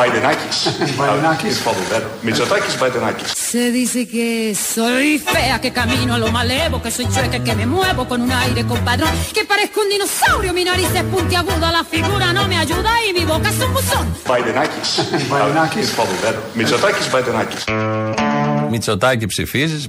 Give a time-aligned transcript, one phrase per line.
[0.00, 0.68] Βαϊδενάκης.
[0.96, 1.62] Βαϊδενάκης.
[3.50, 4.28] Σε dice que
[4.74, 7.06] soy fea, que camino a lo malevo, que soy
[19.26, 19.88] ψηφίζεις,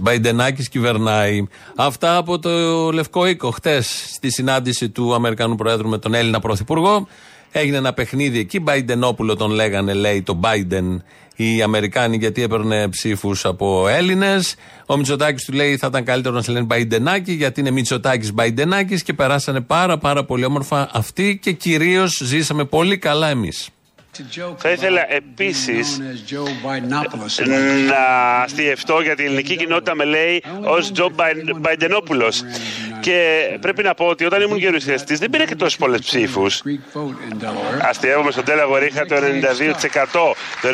[0.69, 1.43] κυβερνάει.
[1.75, 2.49] Αυτά από το
[2.91, 7.07] Λευκό Οίκο χτες στη συνάντηση του Αμερικανού Προέδρου με τον Έλληνα Πρωθυπουργό
[7.51, 8.59] έγινε ένα παιχνίδι εκεί.
[8.59, 11.03] Μπαϊντενόπουλο τον λέγανε, λέει το Μπάιντεν
[11.35, 14.55] οι Αμερικάνοι γιατί έπαιρνε ψήφους από Έλληνες.
[14.85, 19.03] Ο Μητσοτάκης του λέει θα ήταν καλύτερο να σε λένε Μπαϊντενάκη γιατί είναι Μητσοτάκης Μπαϊντενάκης
[19.03, 23.69] και περάσανε πάρα πάρα πολύ όμορφα αυτοί και κυρίως ζήσαμε πολύ καλά εμείς.
[24.57, 26.01] Θα ήθελα επίσης
[27.87, 27.97] να
[28.41, 31.11] αστιευτώ για την ελληνική κοινότητα με λέει ως Τζο
[31.59, 32.33] Μπαϊντενόπουλο.
[33.01, 36.63] Και πρέπει να πω ότι όταν ήμουν γερουσιαστή δεν πήρα και τόσε πολλές ψήφους.
[37.81, 39.21] Αστείευομαι στον Τέλαγο είχα το 92%.
[40.61, 40.69] Το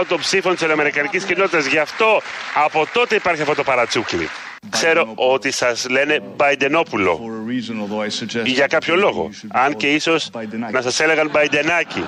[0.00, 1.66] 92% των ψήφων της Αμερικανική κοινότητας.
[1.66, 2.22] Γι' αυτό
[2.64, 4.28] από τότε υπάρχει αυτό το παρατσούκλι.
[4.70, 7.20] Ξέρω ότι σας λένε Μπαϊντενόπουλο
[8.44, 9.30] για κάποιο λόγο.
[9.52, 10.30] Αν και ίσως
[10.72, 12.04] να σας έλεγαν Μπαϊντενάκι.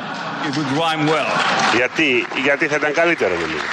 [1.76, 3.64] Γιατί, γιατί θα ήταν καλύτερο νομίζω.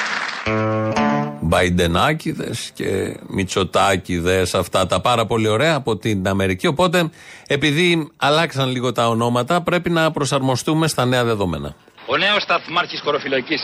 [1.42, 6.68] Μπαϊντενάκηδες και Μητσοτάκηδες, αυτά τα πάρα πολύ ωραία από την Αμερική.
[6.68, 7.10] Οπότε,
[7.48, 11.76] επειδή αλλάξαν λίγο τα ονόματα, πρέπει να προσαρμοστούμε στα νέα δεδομένα.
[12.06, 13.62] Ο νέος σταθμάρχης χωροφυλακής,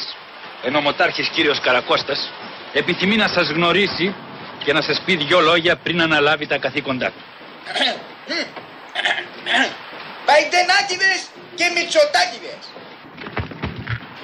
[0.64, 2.32] ενωμοτάρχη κύριος Καρακώστας,
[2.74, 4.16] επιθυμεί να σας γνωρίσει
[4.64, 7.24] και να σας πει δυο λόγια πριν αναλάβει τα καθήκοντά του.
[10.26, 11.20] Παϊντενάκηδες
[11.56, 12.64] και Μητσοτάκηδες.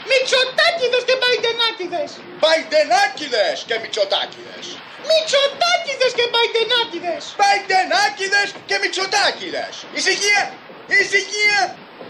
[0.10, 2.12] Μητσοτάκηδες και Παϊντενάκηδες.
[2.44, 4.66] Παϊντενάκηδες και Μητσοτάκηδες.
[5.10, 7.24] Μητσοτάκηδες και Παϊντενάκηδες.
[7.42, 9.74] Παϊντενάκηδες και Μητσοτάκηδες.
[10.00, 10.44] Ησυχία,
[11.02, 11.60] ησυχία.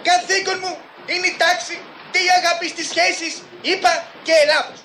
[0.08, 0.74] Καθήκον μου
[1.12, 1.76] είναι η τάξη
[2.12, 3.92] και η αγάπη στις σχέσεις, είπα
[4.26, 4.80] και Ελλάδος.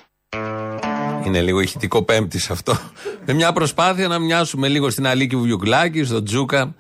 [1.27, 2.79] Είναι λίγο ηχητικό πέμπτη αυτό.
[3.27, 6.75] Με μια προσπάθεια να μοιάσουμε λίγο στην Αλίκη Βουγιουκλάκης, στον Τζούκα,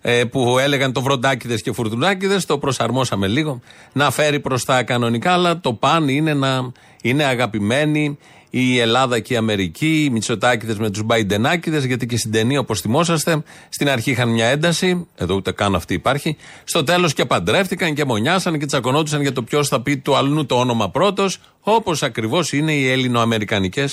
[0.00, 2.44] ε, που έλεγαν το βροντάκιδες και φουρτουνάκιδες.
[2.44, 3.60] Το προσαρμόσαμε λίγο.
[3.92, 6.72] Να φέρει προς τα κανονικά, αλλά το παν είναι να
[7.02, 8.18] είναι αγαπημένοι
[8.56, 12.80] η Ελλάδα και η Αμερική, οι Μητσοτάκηδες με τους Μπαϊντενάκηδες, γιατί και στην ταινία, όπως
[12.80, 16.36] θυμόσαστε, στην αρχή είχαν μια ένταση, εδώ ούτε καν αυτή υπάρχει.
[16.64, 20.46] Στο τέλος και παντρεύτηκαν και μονιάσαν και τσακωνόντουσαν για το ποιος θα πει του αλλού
[20.46, 23.84] το όνομα πρώτος, όπως ακριβώς είναι οι Έλληνο-Αμερικανικέ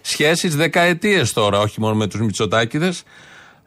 [0.00, 3.02] σχέσεις δεκαετίες τώρα, όχι μόνο με τους Μητσοτάκηδες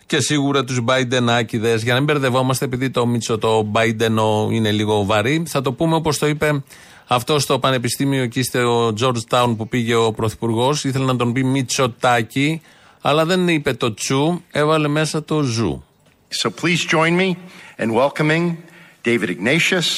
[0.05, 1.83] και σίγουρα τους Μπαϊντενάκηδες.
[1.83, 5.95] Για να μην μπερδευόμαστε, επειδή το Μίτσο το Μπαϊντενο είναι λίγο βαρύ, θα το πούμε
[5.95, 6.63] όπως το είπε
[7.13, 10.69] αυτό στο πανεπιστήμιο εκεί στο Georgetown που πήγε ο Πρωθυπουργό.
[10.83, 12.61] Ήθελε να τον πει Μητσοτάκι,
[13.01, 15.83] αλλά δεν είπε το τσου, έβαλε μέσα το ζου.
[16.41, 17.29] So please join me
[17.83, 18.43] in welcoming
[19.07, 19.89] David Ignatius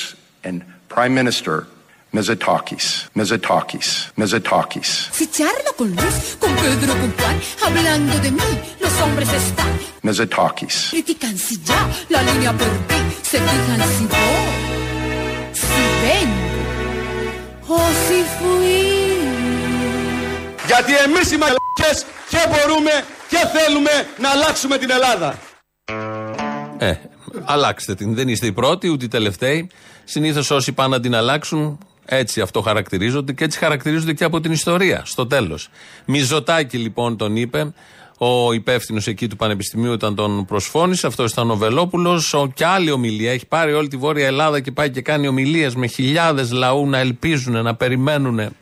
[0.48, 0.58] and
[0.94, 1.56] Prime Minister
[2.16, 2.86] Mitsotakis.
[3.18, 3.88] Mitsotakis.
[4.20, 4.90] Mitsotakis.
[5.18, 8.52] Si charla con Luis, con Pedro, con Juan, hablando de mí,
[8.84, 9.74] los hombres están.
[10.06, 10.76] Mitsotakis.
[10.94, 11.82] Critican si ya
[12.14, 13.00] la línea por ti,
[13.30, 14.44] se fijan si voy,
[15.62, 16.43] si vengo
[17.68, 19.04] o si fui.
[20.66, 22.92] Γιατί εμείς οι μαλακές και μπορούμε
[23.30, 25.40] και θέλουμε να αλλάξουμε την Ελλάδα.
[26.78, 26.94] Ε,
[27.44, 28.16] αλλάξτε την.
[28.16, 29.70] Δεν είστε οι πρώτοι, ούτε οι τελευταίοι.
[30.04, 34.52] Συνήθως όσοι πάνε να την αλλάξουν, έτσι αυτό χαρακτηρίζονται και έτσι χαρακτηρίζονται και από την
[34.52, 35.02] ιστορία.
[35.06, 35.70] Στο τέλος.
[36.06, 37.74] Μιζωτάκι λοιπόν τον είπε
[38.24, 41.08] ο υπεύθυνος εκεί του Πανεπιστημίου όταν τον προσφώνησε.
[41.08, 42.36] Αυτός ήταν ο Βελόπουλος.
[42.54, 43.32] Και άλλη ομιλία.
[43.32, 46.98] Έχει πάρει όλη τη Βόρεια Ελλάδα και πάει και κάνει ομιλίες με χιλιάδες λαού να
[46.98, 48.56] ελπίζουν, να περιμένουν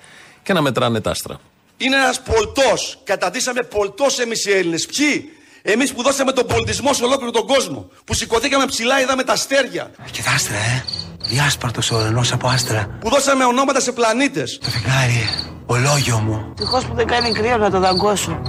[0.43, 1.39] και να μετράνε τα άστρα.
[1.77, 2.99] Είναι ένας πολτός.
[3.03, 4.85] Καταντήσαμε πολτός εμείς οι Έλληνες.
[4.85, 5.29] Ποιοι;
[5.61, 7.89] Εμείς που δώσαμε τον πολιτισμό σε ολόκληρο τον κόσμο.
[8.05, 9.91] Που σηκωθήκαμε ψηλά, είδαμε τα αστέρια.
[10.11, 10.83] Κοιτάξτε, ε.
[11.29, 12.97] Διάσπαρτος ο ουρανός από άστρα.
[12.99, 14.59] Που δώσαμε ονόματα σε πλανήτες.
[14.61, 15.29] Το φεγγάρι,
[15.65, 16.45] ολόγιο μου.
[16.49, 18.41] Ευτυχώς που δεν κάνει κρύο να το δαγκώσω.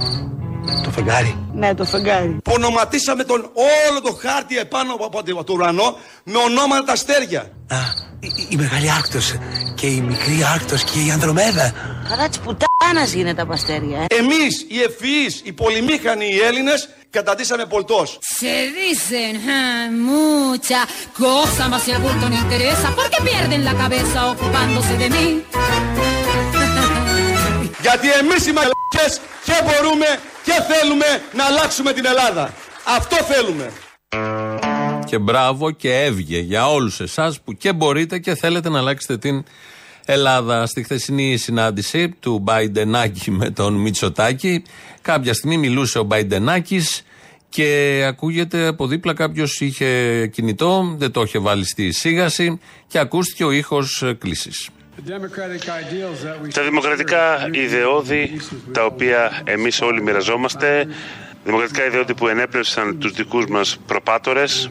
[0.83, 1.37] Το φεγγάρι.
[1.53, 2.37] Ναι, το φεγγάρι.
[2.43, 3.51] Που ονοματίσαμε τον
[3.89, 7.39] όλο το χάρτη επάνω από το ουρανό με ονόματα τα αστέρια.
[7.67, 7.77] Α,
[8.19, 9.33] η, η μεγάλη Άρκτος
[9.75, 11.73] και η μικρή Άρκτος και η Ανδρομέδα.
[12.07, 14.15] Χαρά της πουτάνας γίνεται από αστέρια, ε.
[14.15, 18.19] Εμείς, οι ευφυείς, οι πολυμήχανοι, οι Έλληνες, καταντήσαμε πολτός.
[18.39, 20.81] Se dicen ah, mucha
[21.23, 25.27] cosa, mas si al bulto no interesa, porque pierden la cabeza ocupándose de mí.
[27.85, 29.11] Γιατί εμείς οι μαλακές
[29.43, 30.05] και μπορούμε
[30.43, 32.53] και θέλουμε να αλλάξουμε την Ελλάδα.
[32.97, 33.71] Αυτό θέλουμε.
[35.05, 39.43] Και μπράβο και έβγε για όλους εσάς που και μπορείτε και θέλετε να αλλάξετε την
[40.05, 40.65] Ελλάδα.
[40.65, 44.63] Στη χθεσινή συνάντηση του Μπαϊντενάκη με τον Μητσοτάκη,
[45.01, 47.03] κάποια στιγμή μιλούσε ο Μπαϊντενάκης
[47.49, 53.43] και ακούγεται από δίπλα κάποιος είχε κινητό, δεν το είχε βάλει στη σίγαση και ακούστηκε
[53.43, 54.69] ο ήχος κλήσης.
[56.53, 58.41] Τα δημοκρατικά ιδεώδη
[58.71, 60.87] τα οποία εμείς όλοι μοιραζόμαστε
[61.43, 64.69] δημοκρατικά ιδεώδη που ενέπνευσαν τους δικούς μας προπάτορες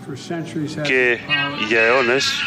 [0.83, 1.19] και
[1.69, 2.43] για αιώνες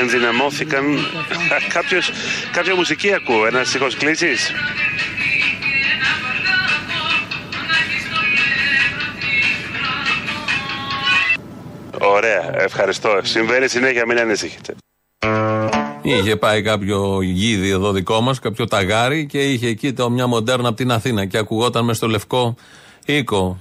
[0.00, 0.84] ενδυναμώθηκαν.
[1.74, 2.10] Κάποιος,
[2.52, 4.52] κάποια μουσική ακούω, ένας στίχος κλήσης.
[12.00, 13.20] Ωραία, ευχαριστώ.
[13.22, 14.74] Συμβαίνει συνέχεια, μην ανησυχείτε.
[16.12, 20.68] Είχε πάει κάποιο γίδι εδώ δικό μας, κάποιο ταγάρι και είχε εκεί το μια μοντέρνα
[20.68, 22.54] από την Αθήνα και ακουγόταν μες στο λευκό
[23.04, 23.58] οίκο.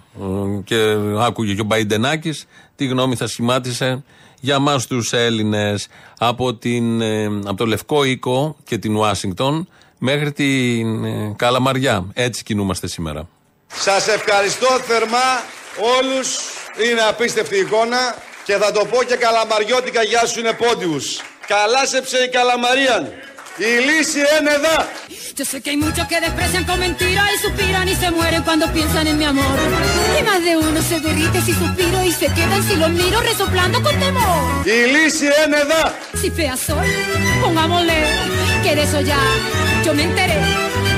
[0.63, 2.45] Και άκουγε και ο Μπαϊντενάκης
[2.75, 4.03] τι γνώμη θα σχημάτισε
[4.39, 9.67] για εμά τους Έλληνες από, την, ε, από το λευκό οίκο και την Ουάσιγκτον
[9.97, 12.05] μέχρι την ε, Καλαμαριά.
[12.13, 13.27] Έτσι κινούμαστε σήμερα.
[13.67, 15.43] Σας ευχαριστώ θερμά
[15.97, 16.37] όλους.
[16.91, 21.21] Είναι απίστευτη εικόνα και θα το πω και καλαμαριώτικα γεια σου είναι πόντιους.
[21.46, 23.12] Καλάσεψε η Καλαμαρίαν.
[23.56, 24.78] Η λύση είναι εδώ.
[25.38, 28.64] Yo sé que hay muchos que desprecian con mentira y suspiran y se mueren cuando
[28.76, 29.56] piensan en mi amor.
[30.18, 33.76] Y más de uno se derrite si suspiro y se quedan si los miro resoplando
[33.82, 34.40] con temor.
[34.64, 35.84] Η λύση είναι εδώ.
[36.20, 36.90] Si fea soy,
[37.42, 37.98] pongámosle
[38.62, 39.20] que de eso ya
[39.84, 40.38] yo me enteré.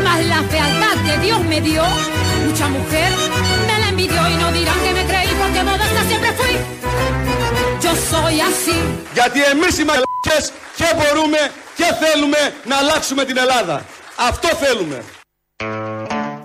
[0.06, 1.84] Más la fealdad que Dios me dio,
[2.46, 3.10] mucha mujer
[3.68, 6.54] me la envidió y no dirán que me creí porque modesta siempre fui.
[7.83, 8.77] Yo soy así.
[9.13, 11.37] Γιατί εμείς οι μαλακές και μπορούμε
[11.75, 13.85] και θέλουμε να αλλάξουμε την Ελλάδα.
[14.29, 15.03] Αυτό θέλουμε.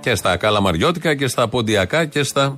[0.01, 2.57] Και στα καλαμαριώτικα και στα ποντιακά και στα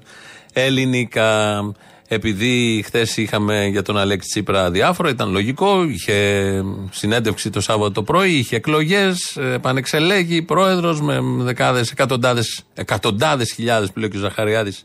[0.53, 1.61] ελληνικά.
[2.09, 5.83] Επειδή χθες είχαμε για τον Αλέξη Τσίπρα διάφορα, ήταν λογικό.
[5.85, 13.91] Είχε συνέντευξη το Σάββατο το πρωί, είχε εκλογές, επανεξελέγει πρόεδρος με δεκάδες, εκατοντάδες εκατοντάδες χιλιάδες
[13.91, 14.85] που λέει και ο Ζαχαριάδης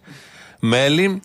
[0.59, 1.21] μέλη.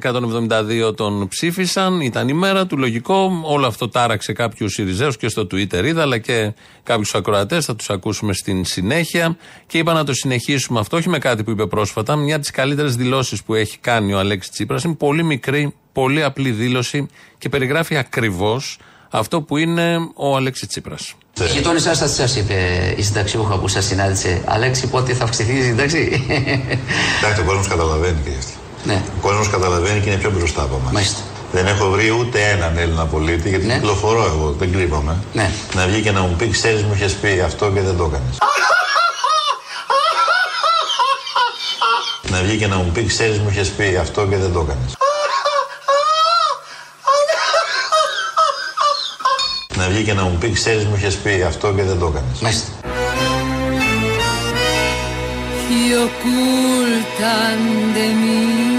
[0.00, 3.42] 172 τον ψήφισαν, ήταν η μέρα του, λογικό.
[3.44, 6.52] Όλο αυτό τάραξε κάποιου Ιριζέου και στο Twitter είδα, αλλά και
[6.82, 7.64] κάποιους ακροατές.
[7.64, 9.36] Θα τους ακούσουμε στην συνέχεια.
[9.66, 12.16] Και είπα να το συνεχίσουμε αυτό, όχι με κάτι που είπε πρόσφατα.
[12.16, 16.22] Μια από τις καλύτερες δηλώσεις που έχει κάνει ο Αλέξης Τσίπρας είναι πολύ μικρή, πολύ
[16.22, 17.06] απλή δήλωση
[17.38, 18.78] και περιγράφει ακριβώς
[19.10, 21.14] αυτό που είναι ο Αλέξης Τσίπρας.
[21.40, 22.54] Η γειτόνισά σας τι σας είπε
[22.96, 26.24] η συνταξιούχα που σας συνάντησε, Αλέξη, πότε θα αυξηθεί η σύνταξη.
[27.18, 28.59] Εντάξει, ο κόσμος καταλαβαίνει και γι' αυτό.
[28.84, 29.02] Ναι.
[29.18, 30.92] Ο κόσμος καταλαβαίνει και είναι πιο μπροστά από εμάς.
[30.92, 31.20] Μάλιστα.
[31.52, 33.74] Δεν έχω βρει ούτε έναν Έλληνα πολίτη, γιατί Ναι.
[33.74, 35.16] κυκλοφορώ εγώ, δεν κρύβομαι.
[35.32, 35.50] Ναι.
[35.74, 38.36] Να βγει και να μου πει: Ξέρεις, μου είχες πει αυτό και δεν το έκανες.
[42.30, 44.92] να βγει και να μου πει: Ξέρεις, μου είχες πει αυτό και δεν το έκανες.
[49.76, 52.38] να βγει και να μου πει: Ξέρεις, μου είχες πει αυτό και δεν το έκανες.
[52.40, 52.68] Μάλιστα.
[55.90, 58.69] y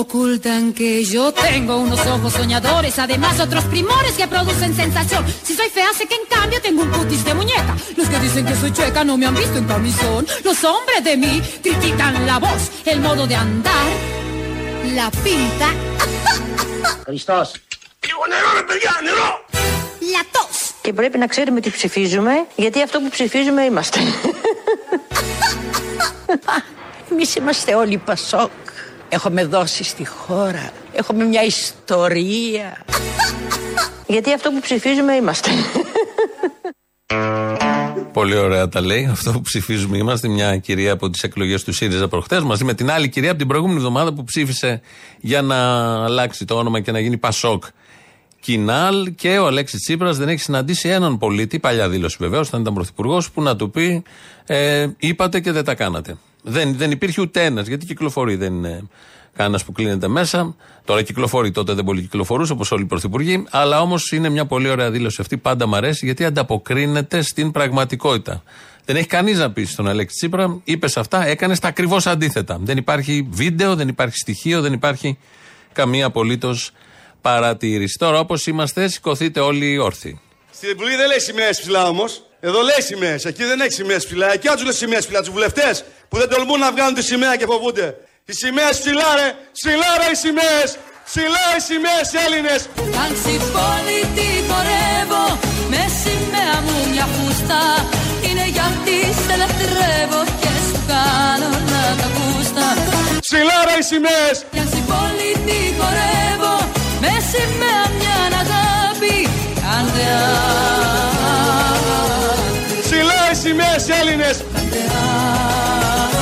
[0.00, 0.72] ocultan de mí.
[0.72, 5.24] Ocultan que yo tengo unos ojos soñadores, además otros primores que producen sensación.
[5.42, 7.76] Si soy fea, sé que en cambio tengo un cutis de muñeca.
[7.96, 10.26] Los que dicen que soy chueca no me han visto en camisón.
[10.44, 13.86] Los hombres de mí critican la voz, el modo de andar,
[14.94, 15.68] la pinta,
[17.04, 17.52] Χριστός.
[18.06, 19.44] Λίγο νερό ρε παιδιά, νερό!
[20.00, 20.74] la tos.
[20.82, 24.00] Και πρέπει να ξέρουμε τι ψηφίζουμε, γιατί αυτό που ψηφίζουμε είμαστε.
[27.10, 28.50] Εμεί είμαστε όλοι Πασόκ.
[29.13, 30.71] Έχουμε δώσει στη χώρα.
[30.93, 32.85] Έχουμε μια ιστορία.
[34.07, 35.49] γιατί αυτό που ψηφίζουμε είμαστε.
[38.13, 39.07] Πολύ ωραία τα λέει.
[39.11, 42.91] Αυτό που ψηφίζουμε είμαστε μια κυρία από τις εκλογές του ΣΥΡΙΖΑ προχτέ, μαζί με την
[42.91, 44.81] άλλη κυρία από την προηγούμενη εβδομάδα που ψήφισε
[45.19, 45.57] για να
[46.03, 47.63] αλλάξει το όνομα και να γίνει Πασόκ.
[48.39, 52.73] Κινάλ και ο Αλέξης Τσίπρας δεν έχει συναντήσει έναν πολίτη, παλιά δήλωση βεβαίως, όταν ήταν
[52.73, 54.03] πρωθυπουργός, που να του πει
[54.45, 56.17] ε, είπατε και δεν τα κάνατε.
[56.41, 58.83] Δεν, δεν υπήρχε ούτε ένας, γιατί κυκλοφορεί, δεν είναι
[59.35, 60.55] κανένας που κλείνεται μέσα.
[60.85, 63.43] Τώρα κυκλοφορεί, τότε δεν πολύ κυκλοφορούσε όπως όλοι οι πρωθυπουργοί.
[63.49, 68.43] Αλλά όμως είναι μια πολύ ωραία δήλωση αυτή, πάντα μ' αρέσει, γιατί ανταποκρίνεται στην πραγματικότητα.
[68.85, 72.59] Δεν έχει κανείς να πει στον Αλέξη Τσίπρα, είπες αυτά, έκανες τα ακριβώς αντίθετα.
[72.61, 75.17] Δεν υπάρχει βίντεο, δεν υπάρχει στοιχείο, δεν υπάρχει
[75.73, 76.71] καμία απολύτως
[77.21, 77.97] παρατήρηση.
[77.97, 80.19] Τώρα, όπως είμαστε, σηκωθείτε όλοι όρθιοι.
[80.51, 82.23] Στην Βουλή δεν λέει σημαίε ψηλά όμως.
[82.47, 83.25] Εδώ λέει σημαίες.
[83.25, 84.27] Εκεί δεν έχει σημαίες ψηλά.
[84.33, 85.19] Εκεί του λέει σημαίες ψηλά.
[85.19, 87.87] Τους βουλευτές που δεν τολμούν να βγάλουν τη σημαία και φοβούνται.
[88.25, 89.27] Οι σημαίες ψηλά, ρε.
[89.57, 90.69] Ψηλά, ρε οι σημαίες.
[91.09, 92.61] Ψηλά οι σημαίες Έλληνες.
[93.03, 95.25] Ανσυπόλητη χορεύω
[95.71, 97.61] με σημαία μου μια φούστα
[98.27, 102.67] Είναι γιατί σε λατρεύω και σου κάνω να τα γούστα
[103.25, 104.35] Ψηλά, ρε οι σημαίες.
[104.53, 106.55] Κι ανσυπόλητη χορεύω
[107.03, 109.15] με σημαία μια αγάπη
[109.63, 111.10] Κάντε άκρη, Ψηλά
[113.31, 114.37] οι σημαίε Έλληνες.
[114.53, 114.81] κάντε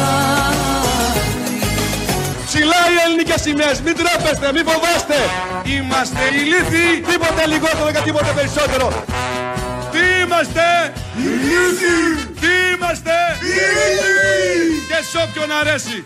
[0.10, 1.60] άκρη
[2.48, 3.78] Ψηλά οι Έλληνε ελληνικές σημαίες.
[3.86, 5.20] Μην τρέπεστε, μην φοβάστε.
[5.76, 8.88] Είμαστε ηλίθιοι, τίποτε λιγότερο και τίποτε περισσότερο.
[9.94, 10.66] Τι είμαστε,
[11.26, 12.02] ηλίθιοι.
[12.42, 13.16] Τι είμαστε,
[13.54, 14.24] ηλίθιοι.
[14.90, 15.98] Και σ' όποιον αρέσει.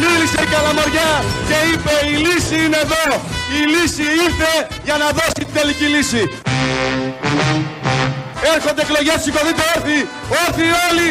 [0.00, 1.10] Μίλησε η Καλαμαριά
[1.48, 3.04] και είπε η λύση είναι εδώ.
[3.58, 4.52] Η λύση ήρθε
[4.86, 6.22] για να δώσει την τελική λύση.
[8.54, 10.00] Έρχονται εκλογές, σηκωθείτε όρθιοι,
[10.42, 11.10] όρθιοι όλοι,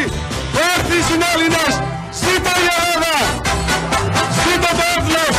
[0.72, 1.72] όρθιοι συνέλληνες.
[2.20, 3.14] Ζήτω η Ελλάδα,
[4.42, 5.36] ζήτω το έθνος,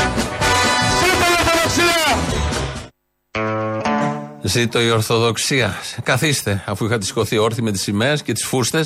[1.00, 2.02] ζήτω η Ορθοδοξία.
[4.42, 5.78] Ζήτω η Ορθοδοξία.
[6.04, 8.86] Καθίστε, αφού είχατε σηκωθεί όρθιοι με τις σημαίες και τις φούστε.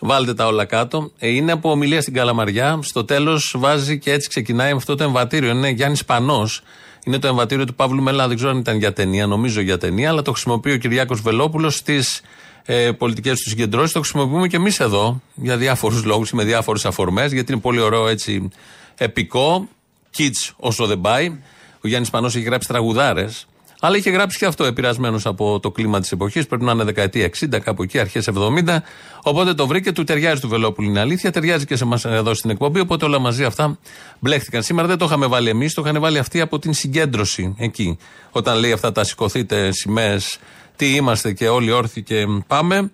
[0.00, 1.12] Βάλτε τα όλα κάτω.
[1.18, 2.78] Ε, είναι από ομιλία στην Καλαμαριά.
[2.82, 5.50] Στο τέλος βάζει και έτσι ξεκινάει αυτό το εμβατήριο.
[5.50, 6.62] Είναι Γιάννης Πανός.
[7.04, 8.28] Είναι το εμβατήριο του Παύλου Μελά.
[8.28, 11.74] Δεν ξέρω αν ήταν για ταινία, νομίζω για ταινία, αλλά το χρησιμοποιεί ο Κυριάκος Βελόπουλος
[11.76, 12.22] στις
[12.64, 13.92] ε, πολιτικές του συγκεντρώσεις.
[13.92, 17.80] Το χρησιμοποιούμε και εμείς εδώ για διάφορους λόγους ή με διάφορες αφορμές, γιατί είναι πολύ
[17.80, 18.48] ωραίο έτσι
[18.96, 19.68] επικό.
[20.16, 21.38] Kids όσο δεν πάει.
[21.80, 23.46] Ο Γιάννης Πανός έχει γράψει τραγουδάρες.
[23.80, 26.46] Αλλά είχε γράψει και αυτό επηρεασμένος από το κλίμα της εποχής.
[26.46, 28.76] Πρέπει να είναι δεκαετία 60, κάπου εκεί, αρχές 70.
[29.22, 30.88] Οπότε το βρήκε, του ταιριάζει του Βελόπουλου.
[30.88, 32.80] Είναι αλήθεια, ταιριάζει και σε εμάς εδώ στην εκπομπή.
[32.80, 33.78] Οπότε όλα μαζί αυτά
[34.18, 34.62] μπλέχτηκαν.
[34.62, 37.98] Σήμερα δεν το είχαμε βάλει εμείς, το είχαν βάλει αυτοί από την συγκέντρωση εκεί.
[38.30, 40.38] Όταν λέει αυτά τα σηκωθείτε σημαίες,
[40.76, 42.90] τι είμαστε και όλοι όρθιοι και πάμε.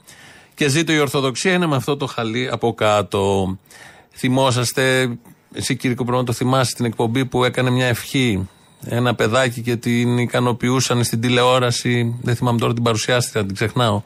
[0.54, 3.56] Και ζήτω η Ορθοδοξία είναι με αυτό το χαλί από κάτω.
[4.10, 5.16] Θυμόσαστε,
[5.54, 8.48] εσύ Κύρικο πρέπει να το θυμάσαι την εκπομπή που έκανε μια ευχή
[8.84, 12.16] ένα παιδάκι και την ικανοποιούσαν στην τηλεόραση.
[12.22, 14.02] Δεν θυμάμαι τώρα την παρουσιάστηκα, την ξεχνάω.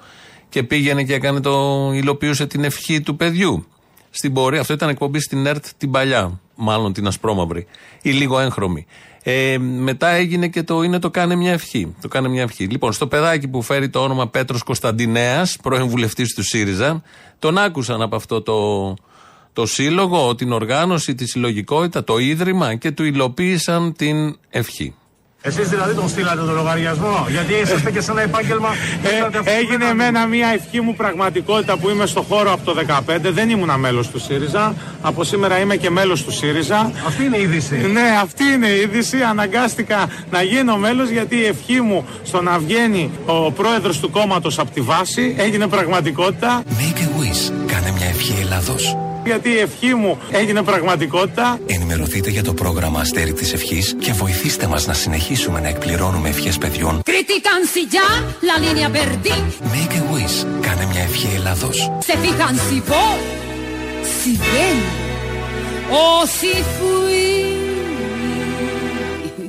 [0.48, 1.90] Και πήγαινε και έκανε το.
[1.94, 3.66] υλοποιούσε την ευχή του παιδιού.
[4.10, 7.66] Στην πορεία, αυτό ήταν εκπομπή στην ΕΡΤ την παλιά, μάλλον την ασπρόμαυρη,
[8.02, 8.86] ή λίγο έγχρωμη.
[9.22, 11.94] Ε, μετά έγινε και το είναι το κάνε μια ευχή.
[12.00, 12.64] Το κάνε μια ευχή.
[12.64, 17.02] Λοιπόν, στο παιδάκι που φέρει το όνομα Πέτρος Κωνσταντινέας, πρώην βουλευτής του ΣΥΡΙΖΑ,
[17.38, 18.96] τον άκουσαν από αυτό το,
[19.52, 24.94] το σύλλογο, την οργάνωση, τη συλλογικότητα, το ίδρυμα και του υλοποίησαν την ευχή.
[25.42, 28.68] Εσείς δηλαδή τον στείλατε τον λογαριασμό, γιατί είσαστε και σε ένα επάγγελμα.
[29.44, 33.32] Ε, έγινε εμένα μια ευχή μου πραγματικότητα που είμαι στο χώρο από το 2015.
[33.32, 34.74] Δεν ήμουν μέλος του ΣΥΡΙΖΑ.
[35.02, 36.92] Από σήμερα είμαι και μέλος του ΣΥΡΙΖΑ.
[37.06, 37.76] Αυτή είναι η είδηση.
[37.76, 39.22] Ναι, αυτή είναι η είδηση.
[39.22, 44.58] Αναγκάστηκα να γίνω μέλος γιατί η ευχή μου στο να βγαίνει ο πρόεδρος του κόμματος
[44.58, 46.62] από τη βάση έγινε πραγματικότητα.
[46.66, 47.52] Make a wish.
[47.66, 51.58] Κάνε μια ευχή Ελλάδος; Γιατί η ευχή μου έγινε πραγματικότητα.
[51.66, 56.58] Ενημερωθείτε για το πρόγραμμα Αστέρι της Ευχής και βοηθήστε μας να συνεχίσουμε να εκπληρώνουμε ευχές
[56.58, 57.02] παιδιών.
[57.04, 58.08] Critican si ya
[58.48, 59.34] la línea perdí.
[59.74, 60.46] Make a wish.
[60.60, 61.90] Κάνε μια ευχή Ελλάδος.
[62.06, 63.20] Se fijan si voy,
[64.18, 64.78] si ven,
[65.90, 67.28] o si fui.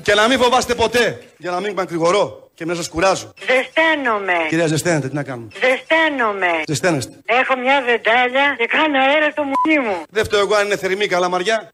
[0.02, 3.34] Και να μην φοβάστε ποτέ, για να μην μακρηγορώ και να σας κουράζω.
[3.40, 4.34] Ζεσταίνομαι.
[4.50, 6.52] Κυρία, ζεσταίνετε, τι να κάνουμε; Ζεσταίνομαι.
[6.68, 7.14] Ζεσταίνεστε.
[7.26, 10.04] Έχω μια βεντάλια και κάνω αέρα στο μουνί μου.
[10.10, 11.70] Δεν φταίω εγώ αν είναι θερμή καλαμαριά.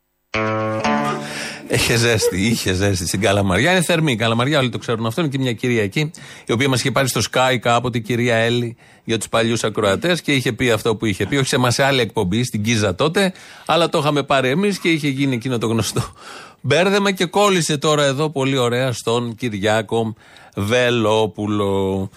[1.69, 3.71] Έχει ζέστη, είχε ζέστη στην Καλαμαριά.
[3.71, 5.21] Είναι θερμή η Καλαμαριά, όλοι το ξέρουν αυτό.
[5.21, 6.11] Είναι και μια κυρία εκεί,
[6.45, 10.21] η οποία μας είχε πάρει στο Sky κάποτε, η κυρία Έλλη, για τους παλιούς ακροατές
[10.21, 11.35] και είχε πει αυτό που είχε πει.
[11.35, 13.33] Όχι σε μας σε άλλη εκπομπή, στην Κίζα τότε,
[13.65, 16.13] αλλά το είχαμε πάρει εμείς και είχε γίνει εκείνο το γνωστό
[16.61, 20.15] μπέρδεμα και κόλλησε τώρα εδώ πολύ ωραία στον Κυριάκο
[20.59, 22.09] Βελόπουλο.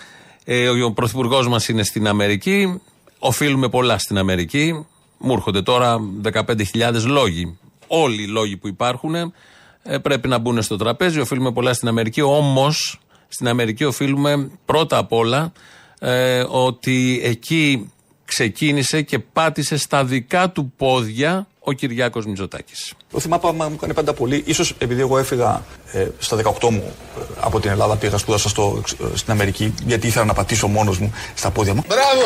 [0.45, 2.81] Ε, ο πρωθυπουργός μας είναι στην Αμερική.
[3.19, 4.87] Οφείλουμε πολλά στην Αμερική.
[5.19, 5.99] Μου έρχονται τώρα
[6.33, 7.59] 15.000 λόγοι.
[7.87, 11.21] Όλοι οι λόγοι που υπάρχουν ε, πρέπει να μπουν στο τραπέζι.
[11.21, 12.21] Οφείλουμε πολλά στην Αμερική.
[12.21, 15.53] Όμως στην Αμερική οφείλουμε πρώτα απ' όλα
[15.99, 17.91] ε, ότι εκεί
[18.25, 22.93] ξεκίνησε και πάτησε στα δικά του πόδια ο Κυριάκος Μητσοτάκης.
[23.11, 25.63] Το θυμάμαι που μου έκανε πάντα πολύ, ίσως επειδή εγώ έφυγα
[25.93, 28.83] ε, στα 18 μου ε, από την Ελλάδα, πήγα σπούδασα στο,
[29.15, 31.85] ε, στην Αμερική, γιατί ήθελα να πατήσω μόνος μου στα πόδια μου.
[31.87, 32.23] Μπράβο!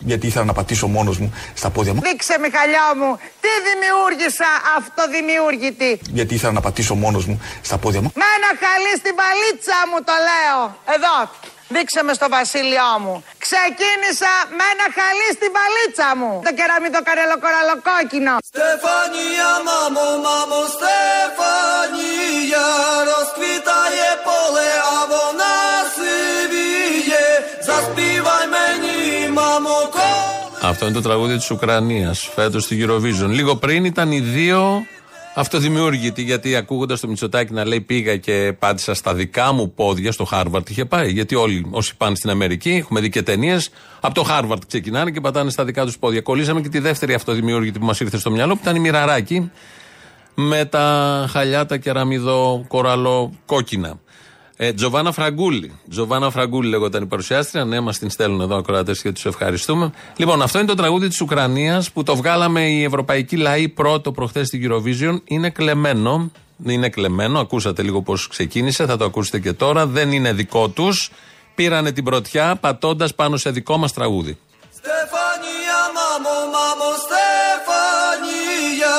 [0.00, 2.00] Γιατί ήθελα να πατήσω μόνος μου στα πόδια μου.
[2.00, 6.00] Δείξε Μιχαλιά μου, τι δημιούργησα αυτοδημιούργητη.
[6.12, 8.10] Γιατί ήθελα να πατήσω μόνος μου στα πόδια μου.
[8.14, 10.60] Με ένα χαλί στην παλίτσα μου το λέω.
[10.94, 11.16] Εδώ.
[11.68, 13.14] Δείξε με στο βασίλειό μου.
[13.44, 16.32] Ξεκίνησα με ένα χαλί στην παλίτσα μου.
[16.48, 17.10] Το κεραμίδο το
[18.52, 22.66] Στεφανία, μάμο, μάμο, Στεφανία,
[25.40, 25.54] να
[27.66, 28.38] ζασπίβαι
[29.38, 29.76] μαμο
[30.62, 33.28] Αυτό είναι το τραγούδι της Ουκρανίας, φέτος στη Eurovision.
[33.28, 34.86] Λίγο πριν ήταν οι δύο
[35.34, 40.24] αυτοδημιούργητη, γιατί ακούγοντας το Μητσοτάκι να λέει πήγα και πάτησα στα δικά μου πόδια στο
[40.24, 41.10] Χάρβαρτ είχε πάει.
[41.10, 45.20] Γιατί όλοι όσοι πάνε στην Αμερική, έχουμε δει και ταινίες, από το Χάρβαρντ ξεκινάνε και
[45.20, 46.20] πατάνε στα δικά τους πόδια.
[46.20, 49.50] Κολλήσαμε και τη δεύτερη αυτοδημιούργητη που μας ήρθε στο μυαλό, που ήταν η Μοιραράκη,
[50.34, 53.98] με τα χαλιά, τα κεραμιδό, κοραλό, κόκκινα.
[54.56, 55.72] Ε, Τζοβάνα Φραγκούλη.
[55.90, 57.64] Τζοβάνα Φραγκούλη λέγονταν η παρουσιάστρια.
[57.64, 59.92] Ναι, μας την στέλνουν εδώ ακροατές και τους ευχαριστούμε.
[60.16, 64.46] Λοιπόν, αυτό είναι το τραγούδι της Ουκρανίας που το βγάλαμε οι ευρωπαϊκοί λαοί πρώτο προχθές
[64.46, 65.20] στην Eurovision.
[65.24, 66.30] Είναι κλεμμένο.
[66.66, 67.40] Είναι κλεμμένο.
[67.40, 68.86] Ακούσατε λίγο πώς ξεκίνησε.
[68.86, 69.86] Θα το ακούσετε και τώρα.
[69.86, 71.10] Δεν είναι δικό τους.
[71.54, 74.38] Πήρανε την πρωτιά πατώντας πάνω σε δικό μας τραγούδι.
[74.76, 78.96] Στεφανία, μάμο, μάμο, Στεφανία,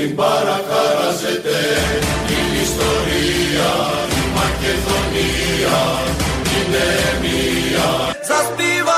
[0.00, 1.58] Μην παρακαράζετε
[2.26, 3.72] την ιστορία,
[4.20, 5.80] η Μακεδονία
[6.54, 6.88] είναι
[7.22, 7.88] μία.
[8.28, 8.97] Zaspívaj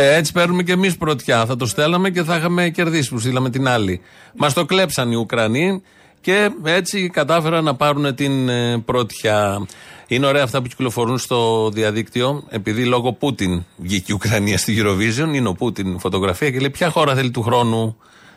[0.00, 1.46] Ε, έτσι παίρνουμε και εμείς πρωτιά.
[1.46, 4.00] Θα το στέλναμε και θα είχαμε κερδίσει που στείλαμε την άλλη.
[4.36, 5.82] Μας το κλέψαν οι Ουκρανοί
[6.20, 9.66] και έτσι κατάφεραν να πάρουν την ε, πρωτιά.
[10.06, 15.34] Είναι ωραία αυτά που κυκλοφορούν στο διαδίκτυο, επειδή λόγω Πούτιν βγήκε η Ουκρανία στη Eurovision.
[15.34, 17.96] Είναι ο Πούτιν φωτογραφία και λέει: Ποια χώρα θέλει του χρόνου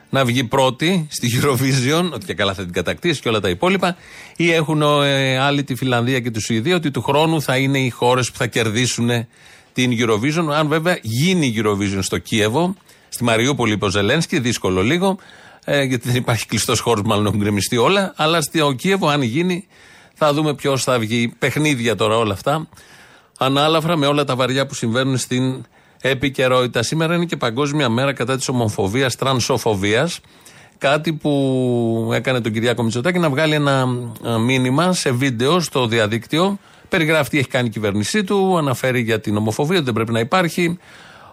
[0.09, 3.95] να βγει πρώτη στη Eurovision, ότι και καλά θα την κατακτήσει και όλα τα υπόλοιπα,
[4.35, 7.89] ή έχουν ε, άλλοι τη Φιλανδία και τη Σουηδία, ότι του χρόνου θα είναι οι
[7.89, 9.09] χώρες που θα κερδίσουν
[9.73, 10.53] την Eurovision.
[10.53, 12.75] Αν βέβαια γίνει η Eurovision στο Κίεβο,
[13.09, 15.17] στη Μαριούπολη είπε ο Ζελένσκι, δύσκολο λίγο,
[15.65, 18.13] ε, γιατί δεν υπάρχει κλειστός χώρος, μάλλον έχουν γκρεμιστεί όλα.
[18.15, 19.67] Αλλά στο Κίεβο, αν γίνει,
[20.13, 21.33] θα δούμε ποιος θα βγει.
[21.39, 22.67] Παιχνίδια τώρα όλα αυτά.
[23.37, 25.65] Ανάλαφρα με όλα τα βαριά που συμβαίνουν στην
[26.01, 26.83] επικαιρότητα.
[26.83, 30.19] Σήμερα είναι και Παγκόσμια Μέρα κατά της ομοφοβίας, τρανσοφοβίας.
[30.77, 33.87] Κάτι που έκανε τον Κυριάκο Μητσοτάκη να βγάλει ένα
[34.25, 36.59] ε, μήνυμα σε βίντεο στο διαδίκτυο.
[36.93, 40.19] Περιγράφει τι έχει κάνει η κυβέρνησή του, αναφέρει για την ομοφοβία, ότι δεν πρέπει να
[40.19, 40.77] υπάρχει.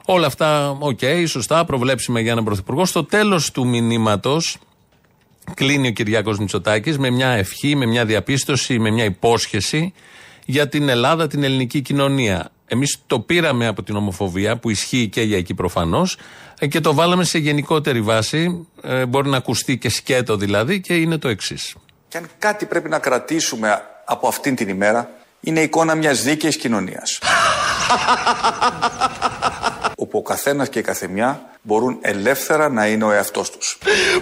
[0.05, 2.85] Όλα αυτά, οκ, σωστά, προβλέψιμα για έναν πρωθυπουργό.
[2.85, 4.59] Στο τέλος του μηνύματος,
[5.55, 9.93] κλείνει ο Κυριάκος Μητσοτάκης με μια ευχή, με μια διαπίστωση, με μια υπόσχεση
[10.45, 12.51] για την Ελλάδα, την ελληνική κοινωνία.
[12.67, 16.19] Εμείς το πήραμε από την ομοφοβία που ισχύει και για εκεί προφανώς
[16.59, 20.95] ε, και το βάλαμε σε γενικότερη βάση, ε, μπορεί να ακουστεί και σκέτο δηλαδή και
[20.95, 21.75] είναι το εξής.
[22.09, 26.57] Και αν κάτι πρέπει να κρατήσουμε από αυτήν την ημέρα, είναι η εικόνα μιας δίκαιης
[26.57, 27.19] κοινωνίας.
[29.97, 33.79] όπου ο καθένας και η καθεμιά μπορούν ελεύθερα να είναι ο εαυτός τους.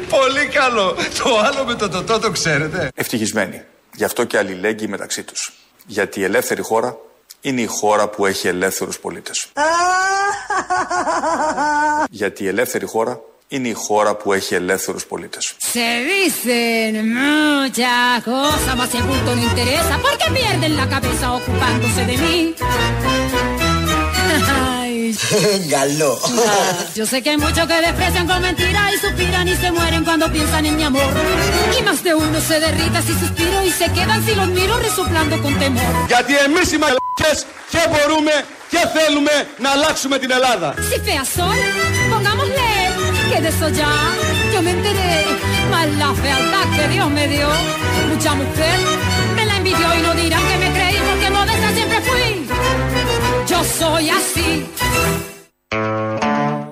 [0.08, 0.96] Πολύ καλό.
[1.22, 2.90] Το άλλο με το τοτό το ξέρετε.
[2.94, 3.62] Ευτυχισμένοι.
[3.94, 5.52] Γι' αυτό και αλληλέγγυοι μεταξύ τους.
[5.86, 6.96] Γιατί η ελεύθερη χώρα
[7.40, 9.46] είναι η χώρα που έχει ελεύθερους πολίτες.
[12.10, 15.54] Γιατί η ελεύθερη χώρα είναι η χώρα που έχει ελεύθερους πολίτες.
[15.74, 21.26] Se dicen muchas cosas, mas si el bulto no interesa, ¿por qué pierden la cabeza
[21.38, 22.36] ocupándose de mí?
[24.72, 25.16] Ay.
[25.74, 26.12] Galó.
[26.98, 30.24] Yo sé que hay muchos que desprecian con mentira y suspiran y se mueren cuando
[30.36, 31.10] piensan en mi amor.
[31.78, 35.34] Y más de uno se derrita si suspiro y se quedan si los miro resoplando
[35.42, 35.92] con temor.
[36.06, 40.74] Γιατί εμείς οι μαλακές και μπορούμε και θέλουμε να αλλάξουμε την Ελλάδα.
[40.90, 41.97] Si fea soy, pongámosle que de
[43.46, 43.92] eso ya
[44.52, 45.14] yo me enteré.
[45.72, 47.48] Más la fealdad que Dios me dio,
[48.10, 48.78] mucha mujer
[49.36, 52.28] me la envidió y no dirán que me creí porque modesta siempre fui.
[53.50, 54.50] Yo soy así.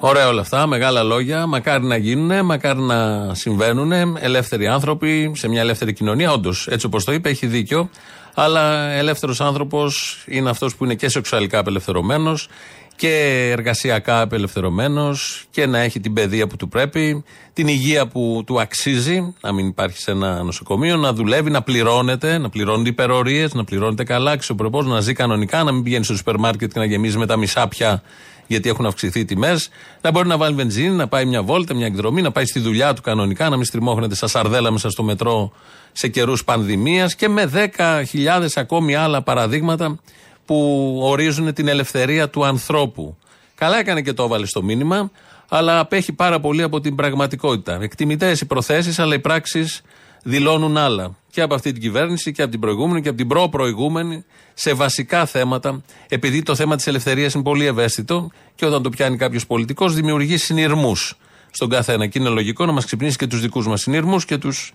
[0.00, 1.46] Ωραία όλα αυτά, μεγάλα λόγια.
[1.46, 3.92] Μακάρι να γίνουν, μακάρι να συμβαίνουν.
[4.20, 6.33] Ελεύθεροι άνθρωποι σε μια ελεύθερη κοινωνία.
[6.33, 7.90] Όντως, έτσι όπως το είπε, έχει δίκιο.
[8.35, 12.48] Αλλά ελεύθερος άνθρωπος είναι αυτός που είναι και σεξουαλικά απελευθερωμένος
[12.97, 18.61] και εργασιακά απελευθερωμένος και να έχει την παιδεία που του πρέπει, την υγεία που του
[18.61, 23.65] αξίζει, να μην υπάρχει σε ένα νοσοκομείο, να δουλεύει, να πληρώνεται, να πληρώνεται υπερορίες, να
[23.65, 27.19] πληρώνεται καλά, αξιοπρεπώ, να ζει κανονικά, να μην πηγαίνει στο σούπερ μάρκετ και να γεμίζει
[27.19, 28.03] με τα μισά πια
[28.47, 29.69] γιατί έχουν αυξηθεί οι τιμές,
[30.01, 32.95] να μπορεί να βάλει βενζίνη, να πάει μια βόλτα, μια εκδρομή, να πάει στη δουλειά
[32.95, 35.53] του κανονικά, να μην στριμώχνεται σαν σαρδέλα μέσα στο μετρό
[35.93, 37.15] σε καιρούς πανδημίας.
[37.15, 39.99] Και με 10.000 ακόμη άλλα παραδείγματα
[40.47, 43.17] που ορίζουν την ελευθερία του ανθρώπου.
[43.55, 45.11] Καλά έκανε και το έβαλε στο μήνυμα,
[45.49, 47.79] αλλά απέχει πάρα πολύ από την πραγματικότητα.
[47.81, 49.83] Εκτιμητές οι προθέσεις, αλλά οι πράξεις
[50.23, 51.17] δηλώνουν άλλα.
[51.31, 55.27] Και από αυτή την κυβέρνηση και από την προηγούμενη και από την προ-προηγούμενη σε βασικά
[55.27, 59.95] θέματα, επειδή το θέμα της ελευθερίας είναι πολύ ευαίσθητο και όταν το πιάνει κάποιος πολιτικός
[59.95, 61.19] δημιουργεί συνειρμούς
[61.51, 62.07] στον καθένα.
[62.07, 64.73] Και είναι λογικό να μας ξυπνήσει και τους δικούς μας συνειρμούς και τους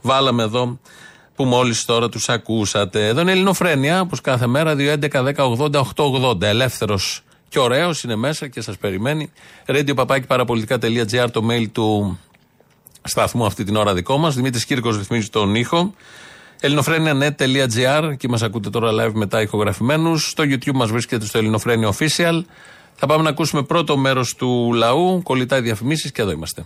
[0.00, 0.78] βάλαμε εδώ
[1.34, 3.06] που μόλις τώρα τους ακούσατε.
[3.06, 6.42] Εδώ είναι η Ελληνοφρένεια, όπως κάθε μέρα, 2.11.10.80.880.
[6.42, 9.30] Ελεύθερος και ωραίος είναι μέσα και σας περιμένει.
[9.66, 9.94] radio
[11.30, 12.18] το mail του
[13.02, 14.34] σταθμού αυτή την ώρα δικό μας.
[14.34, 15.94] Δημήτρης Κύρκος ρυθμίζει τον ήχο.
[16.60, 20.28] ελληνοφρένια.net.gr και μας ακούτε τώρα live μετά ηχογραφημένους.
[20.28, 22.42] Στο YouTube μας βρίσκεται στο Ελληνοφρένια Official.
[22.94, 25.22] Θα πάμε να ακούσουμε πρώτο μέρος του λαού.
[25.22, 26.64] Κολλητά διαφημίσεις και εδώ είμαστε.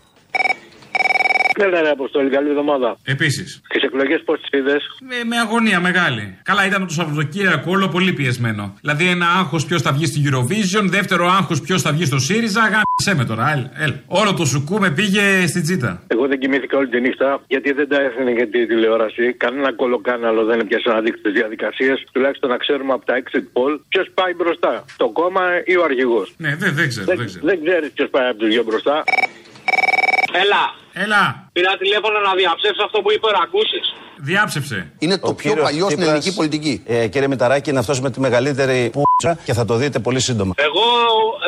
[1.60, 2.96] Έλα ρε Αποστόλη, καλή εβδομάδα.
[3.04, 3.60] Επίσης.
[3.68, 6.38] Τις εκλογές πώς τις είδες; Με, με αγωνία μεγάλη.
[6.42, 8.74] Καλά, ήταν το Σαββατοκύριακο όλο πολύ πιεσμένο.
[8.80, 12.60] Δηλαδή, ένα άγχος ποιος θα βγει στην Eurovision, δεύτερο άγχος ποιος θα βγει στο ΣΥΡΙΖΑ.
[12.60, 13.92] Γάμισε με τώρα, έλ, έλ.
[14.06, 16.02] Όλο το σουκού με πήγε στην τσίτα.
[16.06, 19.32] Εγώ δεν κοιμήθηκα όλη τη νύχτα γιατί δεν τα έφερε για τη τηλεόραση.
[19.32, 22.04] Κανένα κολοκάναλο δεν έπιασε να δείξει τις διαδικασίες.
[22.12, 24.84] Τουλάχιστον να ξέρουμε από τα exit poll ποιος πάει μπροστά.
[24.96, 26.34] Το κόμμα ή ο αρχηγός.
[26.36, 27.06] Ναι, δεν, δεν ξέρω.
[27.06, 27.46] Δεν, Δεν, ξέρω.
[27.46, 29.04] δεν ξέρεις ποιος πάει από τους δυο μπροστά.
[30.32, 30.62] Έλα.
[31.04, 31.50] Έλα.
[31.52, 33.86] Πήρα τηλέφωνο να διαψεύσω αυτό που είπε ο Ραγκούσης.
[34.20, 34.92] Διάψευσε.
[34.98, 36.82] Είναι το πιο παλιός στην ελληνική πολιτική.
[36.86, 40.52] Ε, κύριε Μηταράκη, είναι αυτός με τη μεγαλύτερη πούτσα και θα το δείτε πολύ σύντομα.
[40.68, 40.84] Εγώ,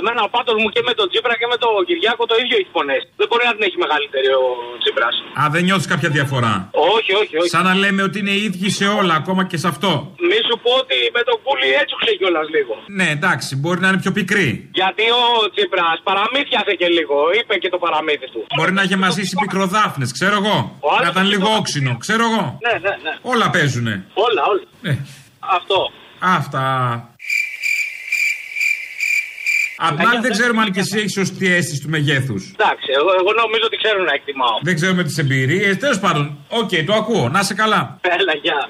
[0.00, 2.70] εμένα ο πάτος μου και με τον Τσίπρα και με τον Κυριάκο το ίδιο έχει
[2.76, 3.02] φωνές.
[3.20, 4.44] Δεν μπορεί να την έχει μεγαλύτερη ο
[4.82, 5.14] Τσίπρας.
[5.40, 6.54] Α, δεν νιώθεις κάποια διαφορά;
[6.96, 7.48] Όχι, όχι, όχι.
[7.54, 9.90] Σαν να λέμε ότι είναι οι ίδιοι σε όλα, ακόμα και σε αυτό.
[10.28, 12.72] Μη σου πω ότι με τον κούλι έτσι κιόλας λίγο.
[12.98, 14.48] Ναι, εντάξει, μπορεί να είναι πιο πικρή.
[14.80, 17.16] Γιατί ο Τσίπρας παραμύθιασε και λίγο.
[17.38, 18.40] Είπε και το παραμύθι του.
[18.56, 20.56] Μπορεί να είχε μασήσει πικροδάφνες, ξέρω εγώ.
[20.92, 22.44] άλλος Να ήταν είναι λίγο το- όξινο, ξέρω εγώ.
[22.64, 23.12] Ναι, ναι, ναι.
[23.22, 24.04] Όλα παίζουνε.
[24.14, 24.62] Όλα, όλα.
[24.82, 24.96] Ε.
[25.38, 25.90] Αυτό.
[26.18, 26.64] Αυτά.
[29.76, 32.42] Απ' την άλλη δεν ξέρουμε αν και εσύ έχεις σωστή αίσθηση του μεγέθους.
[32.58, 34.58] Εντάξει, εγώ, εγώ νομίζω ότι ξέρω να εκτιμάω.
[34.62, 35.76] Δεν ξέρουμε τις εμπειρίες.
[35.76, 37.28] Τέλος πάντων, οκ, το ακούω.
[37.28, 37.98] Να είσαι καλά.
[38.00, 38.68] Έλα, γεια.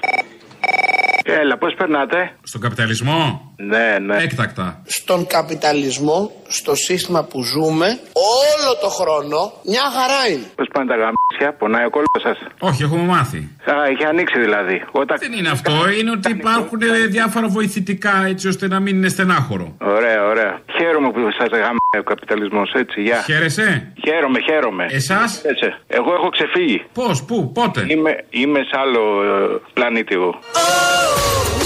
[1.23, 3.50] Έλα, πώς περνάτε; Στον καπιταλισμό.
[3.67, 4.23] Ναι, ναι.
[4.23, 4.81] Έκτακτα.
[4.85, 10.45] στον καπιταλισμό, στο σύστημα που ζούμε, όλο το χρόνο μια χαρά είναι.
[10.55, 13.37] Πώς πάνε τα γαμίσια, πονάει ο κόλλο σας; Όχι, έχουμε μάθει.
[13.71, 14.83] Α, είχε ανοίξει δηλαδή.
[14.91, 15.17] Όταν...
[15.19, 15.71] Δεν είναι αυτό.
[15.99, 19.75] Είναι ότι υπάρχουν ε, διάφορα βοηθητικά έτσι ώστε να μην είναι στενάχωρο.
[19.81, 20.61] Ωραία, ωραία.
[20.77, 23.21] Χαίρομαι που σας γαμάει ο καπιταλισμός, έτσι, γεια.
[23.25, 24.85] Χαίρεσαι; Χαίρομαι, χαίρομαι.
[24.89, 25.67] Εσάς; Έτσι.
[25.87, 26.85] Εγώ έχω ξεφύγει.
[26.93, 30.39] Πώς, πού, πότε; Είμαι, είμαι σε άλλο ε, πλανήτη εγώ.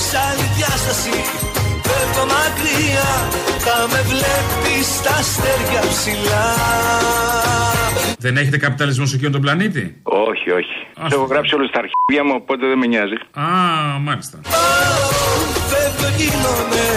[0.10, 1.55] Σ' άλλη διάσταση
[1.88, 3.12] Πέφτω μακριά
[3.66, 6.48] Θα με βλέπεις στα αστέρια ψηλά
[8.18, 10.76] Δεν έχετε καπιταλισμό σε εκείνον τον πλανήτη; Όχι, όχι.
[11.10, 13.18] Σε έχω γράψει όλε τα αρχίδια μου, οπότε δεν με νοιάζει.
[13.34, 13.48] Α,
[14.08, 14.38] μάλιστα.
[15.70, 16.88] Φεύγω γίνομαι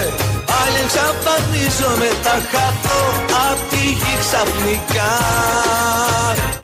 [0.61, 3.01] Άλλη εξαφανίζομαι Θα χαθώ
[3.51, 5.11] απ' τη γη ξαφνικά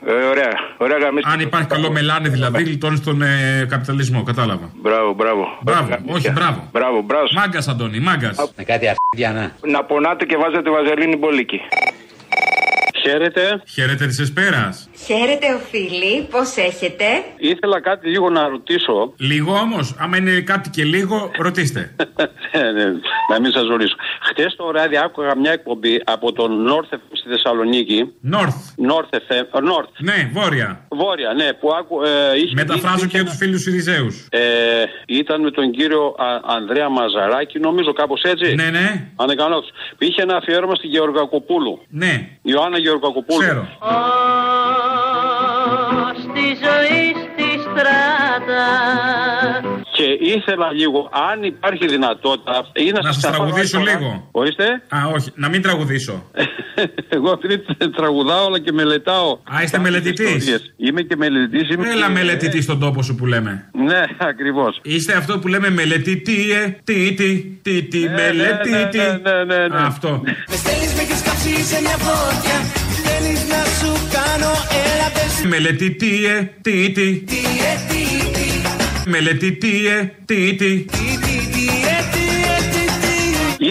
[0.07, 1.31] Ε, ωραία, ωραία γαμίσια.
[1.31, 4.23] Αν υπάρχει καλό μελάνι δηλαδή, γλιτώνεις τον ε, καπιταλισμό.
[4.23, 4.69] Κατάλαβα.
[4.81, 5.57] Μπράβο, μπράβο.
[5.61, 6.69] Μπράβο, όχι, μπράβο.
[6.71, 7.25] Μπράβο, μπράβο.
[7.33, 8.37] Μάγκας, Αντώνη, μάγκας.
[8.55, 9.69] Με κάτι αρχίδια, να.
[9.71, 11.61] Να πονάτε και βάζετε βαζελίνη μπολίκι.
[13.15, 13.61] Χαίρετε.
[13.73, 14.89] Χαίρετε της Εσπέρας.
[15.05, 16.27] Χαίρετε, οφείλει.
[16.31, 17.05] Πώς έχετε;
[17.37, 19.13] Ήθελα κάτι λίγο να ρωτήσω.
[19.17, 21.95] Λίγο όμως, άμα είναι κάτι και λίγο, ρωτήστε.
[22.51, 22.85] Ε, ναι,
[23.31, 23.95] να μην σας ρωτήσω.
[24.21, 28.13] Χτες το βράδυ άκουγα μια εκπομπή από τον North FM στη Θεσσαλονίκη.
[28.33, 28.57] North.
[28.91, 29.29] North FM.
[29.29, 29.41] ε,
[29.71, 29.89] North.
[29.97, 30.85] Ναι, βόρεια.
[30.89, 34.07] Βόρεια, ναι, που άκου, ε, είχε, Μεταφράζω είχε- και τους φίλους Ιριζέου.
[34.29, 34.39] Ε,
[35.07, 38.55] ήταν με τον κύριο Α- Ανδρέα Μαζαράκη, νομίζω κάπως έτσι.
[38.55, 39.07] Ναι, ναι.
[39.15, 39.69] Αν δεν κάνω λάθος.
[39.97, 41.81] Είχε ένα αφιέρωμα στη Γεωργακοπούλου.
[41.89, 42.29] Ναι.
[42.41, 42.93] Ιωάννα Γεωργακοπούλου.
[43.39, 43.67] Ξέρω.
[46.23, 48.65] Στη ζωή στη στράτα
[49.95, 52.65] Και ήθελα λίγο, αν υπάρχει δυνατότητα.
[52.73, 54.27] Ή να, Να σας σας τραγουδήσω ξαναπάρω λίγο.
[54.31, 54.63] Ορίστε.
[54.89, 56.23] Α, όχι, να μην τραγουδήσω.
[57.15, 59.31] Εγώ επειδή τραγουδάω αλλά και μελετάω.
[59.55, 60.29] Α, είστε μελετητής.
[60.35, 60.73] ιστορίες.
[60.77, 61.69] Είμαι και μελετητής.
[61.69, 63.69] Είμαι Έλα και- μελετητής στον τόπο σου που λέμε.
[63.73, 64.79] Ναι, ακριβώς.
[64.83, 68.97] Είστε αυτό που λέμε μελετητή, ε, τι, τι, τι, τι, μελετητή.
[69.23, 69.77] ναι, ναι, ναι.
[69.85, 70.21] Αυτό.
[70.49, 72.84] Με στέλνεις με έχεις κάψει σε μια φωτιά
[73.25, 74.51] Θέλεις να σου κάνω
[74.85, 77.13] έλα πες Μελετητή, ε, τι, τι.
[77.13, 80.55] Τι ε, τι, τι, Μελετητή, ε, τι, τι.
[80.55, 81.94] τι, τι, τι, ε, τι, ε, τι, τι.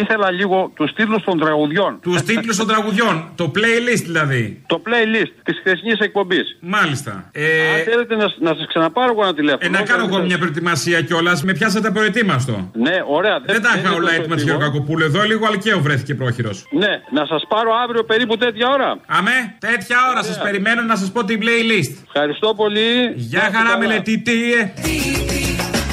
[0.05, 1.99] Ήθελα λίγο τους τίτλους των τραγουδιών.
[2.03, 3.14] Τους τίτλους των τραγουδιών.
[3.35, 4.62] Το playlist δηλαδή.
[4.67, 6.57] Το playlist της χθεσινής εκπομπής.
[6.61, 7.29] Μάλιστα.
[7.33, 9.67] Ε, Αν θέλετε να, να σας ξαναπάρω εγώ ένα τηλέφωνο.
[9.67, 11.43] ε, να κάνω εγώ μια προετοιμασία κιόλας.
[11.43, 12.71] Με πιάσατε προετοίμαστο.
[12.75, 13.40] Ναι, ωραία.
[13.47, 14.57] Δεν τα είχα είναι όλα τόσο έτοιμα τη λίγο.
[14.57, 15.05] Γεωργακοπούλου.
[15.05, 16.67] Εδώ λίγο αλκαίο βρέθηκε πρόχειρος.
[16.71, 18.99] Ναι, να σας πάρω αύριο περίπου τέτοια ώρα.
[19.07, 21.93] Αμέ, τέτοια ώρα σας περιμένω να σας πω την playlist.
[22.07, 23.12] Ευχαριστώ πολύ.
[23.14, 23.79] Γεια Να είστε χαρά, καλά.
[23.79, 24.73] μελετητή, ε.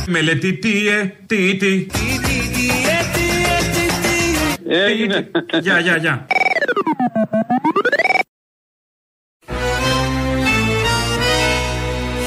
[0.08, 1.86] Μελετητή, ε, τι, τι.
[4.72, 6.28] Ya, ya, ya.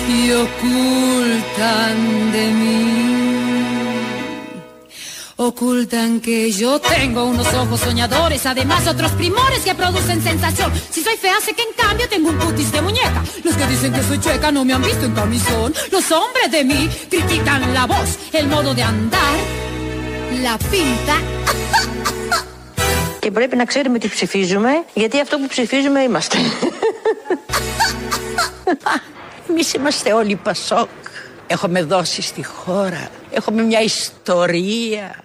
[0.07, 1.97] Y ocultan
[2.33, 2.85] de mí.
[5.37, 10.71] Ocultan que yo tengo unos ojos soñadores, además otros primores que producen sensación.
[10.91, 13.25] Si soy fea, sé que en cambio tengo un putis de muñeca.
[13.43, 15.73] Los que dicen que soy chueca no me han visto en camisón.
[15.91, 19.35] Los hombres de mí critican la voz, el modo de andar,
[20.43, 21.17] la pinta.
[23.25, 26.37] Και πρέπει να ξέρουμε τι ψηφίζουμε, γιατί αυτό που ψηφίζουμε είμαστε.
[29.51, 30.89] Εμείς είμαστε όλοι Πασόκ.
[31.47, 33.09] Έχουμε δώσει στη χώρα.
[33.31, 35.23] Έχουμε μια ιστορία.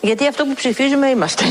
[0.00, 1.44] γιατί αυτό που ψηφίζουμε είμαστε.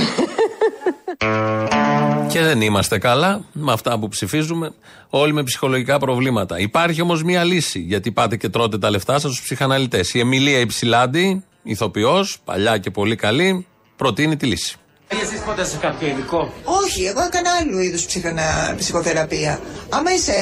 [2.27, 4.73] Και δεν είμαστε καλά με αυτά που ψηφίζουμε,
[5.09, 6.59] όλοι με ψυχολογικά προβλήματα.
[6.59, 10.13] Υπάρχει όμως μία λύση, γιατί πάτε και τρώτε τα λεφτά σας στους ψυχαναλυτές.
[10.13, 14.77] Η Εμιλία Υψηλάντη, ηθοποιός, παλιά και πολύ καλή, προτείνει τη λύση.
[15.11, 18.05] Εσείς πότε σε κάποιο ειδικό; Όχι, εγώ έκανα άλλου είδους
[18.77, 19.59] ψυχοθεραπεία.
[19.89, 20.33] Άμα είσαι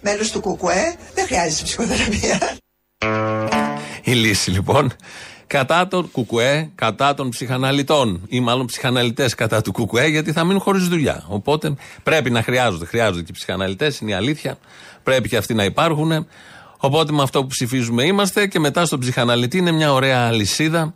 [0.00, 2.56] μέλος του ΚΚΕ, δεν χρειάζεσαι ψυχοθεραπεία.
[4.02, 4.92] Η λύση λοιπόν
[5.46, 10.60] κατά τον Κουκουέ, κατά των ψυχαναλυτών ή μάλλον ψυχαναλυτές κατά του Κουκουέ, γιατί θα μείνουν
[10.60, 11.24] χωρίς δουλειά.
[11.28, 12.84] Οπότε πρέπει να χρειάζονται.
[12.84, 14.58] Χρειάζονται και οι ψυχαναλυτές, είναι η αλήθεια.
[15.02, 16.26] Πρέπει και αυτοί να υπάρχουν.
[16.76, 20.92] Οπότε με αυτό που ψηφίζουμε είμαστε και μετά στον ψυχαναλυτή είναι μια ωραία αλυσίδα ε,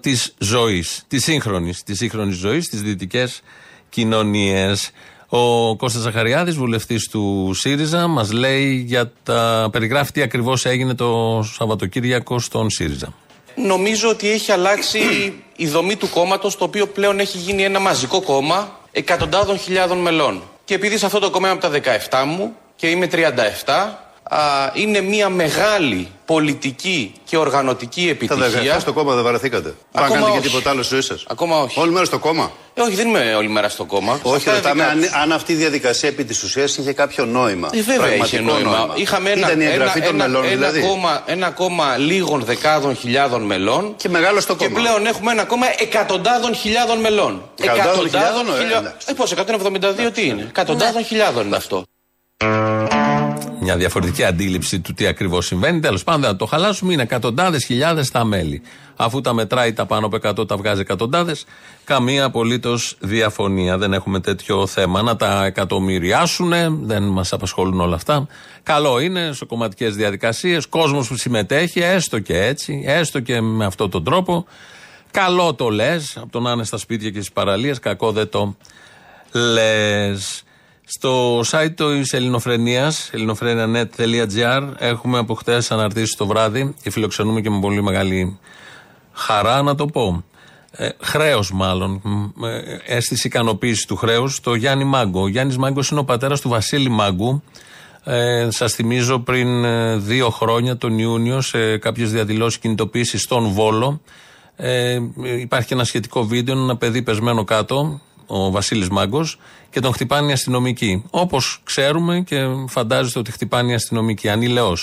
[0.00, 3.40] της ζωής, της σύγχρονης της σύγχρονης ζωής, στι δυτικές
[3.88, 4.90] κοινωνίες.
[5.28, 9.68] Ο Κώστας Ζαχαριάδης, βουλευτής του ΣΥΡΙΖΑ, μας λέει για τα...
[9.72, 13.12] περιγράφει τι ακριβώς έγινε το Σαββατοκύριακο στον ΣΥΡΙΖΑ.
[13.54, 14.98] Νομίζω ότι έχει αλλάξει
[15.56, 20.42] η δομή του κόμματος, το οποίο πλέον έχει γίνει ένα μαζικό κόμμα εκατοντάδων χιλιάδων μελών.
[20.64, 21.70] Και επειδή σε αυτό το κόμμα από τα
[22.10, 23.16] 17 μου και είμαι 37,
[24.28, 28.72] α, είναι μια μεγάλη πολιτική και οργανωτική επιτυχία.
[28.72, 29.74] Τα στο κόμμα δεν βαρεθήκατε.
[29.92, 31.32] Δεν κάνετε και τίποτα άλλο στη ζωή σα.
[31.32, 31.80] Ακόμα όχι.
[31.80, 32.50] Όλη μέρα στο κόμμα.
[32.74, 34.18] Ε, όχι, δεν είμαι όλη μέρα στο κόμμα.
[34.22, 37.68] Όχι, ρωτάμε αν, αν, αυτή η διαδικασία επί της ουσίας είχε κάποιο νόημα.
[37.72, 38.76] Ε, βέβαια είχε νόημα.
[38.76, 38.94] νόημα.
[38.94, 40.78] Είχαμε ένα, Ήταν η εγγραφή ένα, των μελών, ένα, δηλαδή.
[40.78, 43.94] Ένα κόμμα, ένα κόμμα λίγων δεκάδων χιλιάδων μελών.
[43.96, 44.70] Και μεγάλο στο κόμμα.
[44.70, 47.50] Και πλέον έχουμε ένα κόμμα εκατοντάδων χιλιάδων μελών.
[47.60, 51.84] Εκατοντάδων χιλιάδων, Ε, πώς, 172 τι είναι; Εκατοντάδων χιλιάδων είναι αυτό
[53.68, 55.80] μια διαφορετική αντίληψη του τι ακριβώς συμβαίνει.
[55.80, 56.92] Τέλος πάντων, δεν θα το χαλάσουμε.
[56.92, 58.62] Είναι εκατοντάδες χιλιάδες τα μέλη.
[58.96, 61.44] Αφού τα μετράει τα πάνω από 100, τα βγάζει εκατοντάδες.
[61.84, 63.78] Καμία απολύτως διαφωνία.
[63.78, 65.02] Δεν έχουμε τέτοιο θέμα.
[65.02, 66.52] Να τα εκατομμυριάσουν,
[66.86, 68.26] δεν μας απασχολούν όλα αυτά.
[68.62, 70.66] Καλό είναι σε κομματικές διαδικασίες.
[70.66, 74.46] Κόσμος που συμμετέχει, έστω και έτσι, έστω και με αυτόν τον τρόπο.
[75.10, 77.78] Καλό το λες, από το να είναι στα σπίτια και στις παραλίες.
[77.78, 78.56] Κακό δεν το
[79.32, 80.42] λες.
[80.90, 87.60] Στο site της Ελληνοφρενίας, ελληνοφρένια.net.gr, έχουμε από χτες αναρτήσεις το βράδυ και φιλοξενούμε και με
[87.60, 88.38] πολύ μεγάλη
[89.12, 90.24] χαρά να το πω.
[90.70, 92.02] Ε, χρέος, μάλλον.
[92.44, 94.40] Ε, αίσθηση ικανοποίησης του χρέους.
[94.40, 95.22] Το Γιάννη Μάγκο.
[95.22, 97.42] Ο Γιάννης Μάγκος είναι ο πατέρας του Βασίλη Μάγκου.
[98.04, 104.00] Ε, Σας θυμίζω πριν ε, δύο χρόνια, τον Ιούνιο, σε κάποιες διαδηλώσεις κινητοποίησης στον Βόλο.
[104.56, 104.98] Ε,
[105.40, 109.38] υπάρχει ένα σχετικό βίντεο, ένα παιδί πεσμένο κάτω, ο Βασίλης Μάγκος,
[109.70, 111.04] και τον χτυπάνε οι αστυνομικοί.
[111.10, 112.36] Όπως ξέρουμε και
[112.68, 114.28] φαντάζεστε ότι χτυπάνε οι αστυνομικοί.
[114.28, 114.76] Ανήλαιό.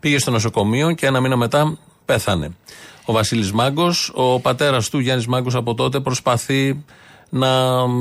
[0.00, 2.56] Πήγε στο νοσοκομείο και ένα μήνα μετά πέθανε.
[3.04, 6.84] Ο Βασίλης Μάγκος, ο πατέρας του Γιάννης Μάγκος από τότε προσπαθεί
[7.28, 7.48] να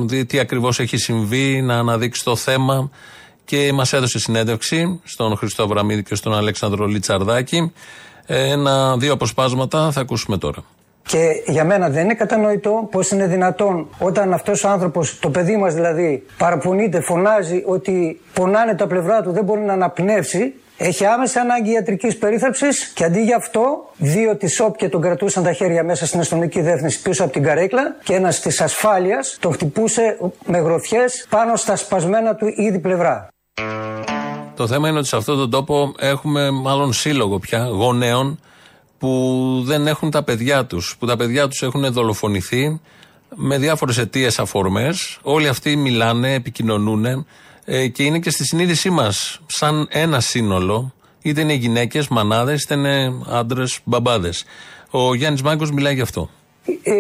[0.06, 2.90] δει τι ακριβώς έχει συμβεί, να αναδείξει το θέμα
[3.46, 7.72] και μας έδωσε συνέντευξη στον Χριστό Βραμίδη και στον Αλέξανδρο Λιτσαρδάκη.
[8.26, 10.64] Ένα, δύο αποσπάσματα θα ακούσουμε τώρα.
[11.12, 15.58] Και για μένα δεν είναι κατανοητό πώς είναι δυνατόν όταν αυτός ο άνθρωπος, το παιδί
[15.58, 20.54] μας δηλαδή, παραπονείται, φωνάζει ότι πονάνε τα πλευρά του, δεν μπορεί να αναπνεύσει.
[20.78, 25.44] Έχει άμεσα ανάγκη ιατρικής περίθαλψης και αντί για αυτό, δύο της ΣΟΠ και τον κρατούσαν
[25.44, 29.54] τα χέρια μέσα στην αστυνομική διεύθυνση πίσω από την καρέκλα και ένας της ασφάλειας τον
[29.54, 33.28] χτυπούσε με γροθιές πάνω στα σπασμένα του ήδη πλευρά.
[34.56, 38.40] Το θέμα είναι ότι σε αυτόν τον τόπο έχουμε μάλλον σύλλογο πια γονέων
[39.00, 42.80] που δεν έχουν τα παιδιά τους, που τα παιδιά τους έχουν δολοφονηθεί
[43.36, 45.20] με διάφορες αιτίες αφορμές.
[45.22, 47.26] Όλοι αυτοί μιλάνε, επικοινωνούν
[47.66, 52.74] ε, και είναι και στη συνείδησή μας σαν ένα σύνολο, είτε είναι γυναίκες, μανάδες, είτε
[52.74, 54.44] είναι άντρες, μπαμπάδες.
[54.90, 56.30] Ο Γιάννης Μάγκος μιλάει γι' αυτό.
[56.66, 56.94] Ε,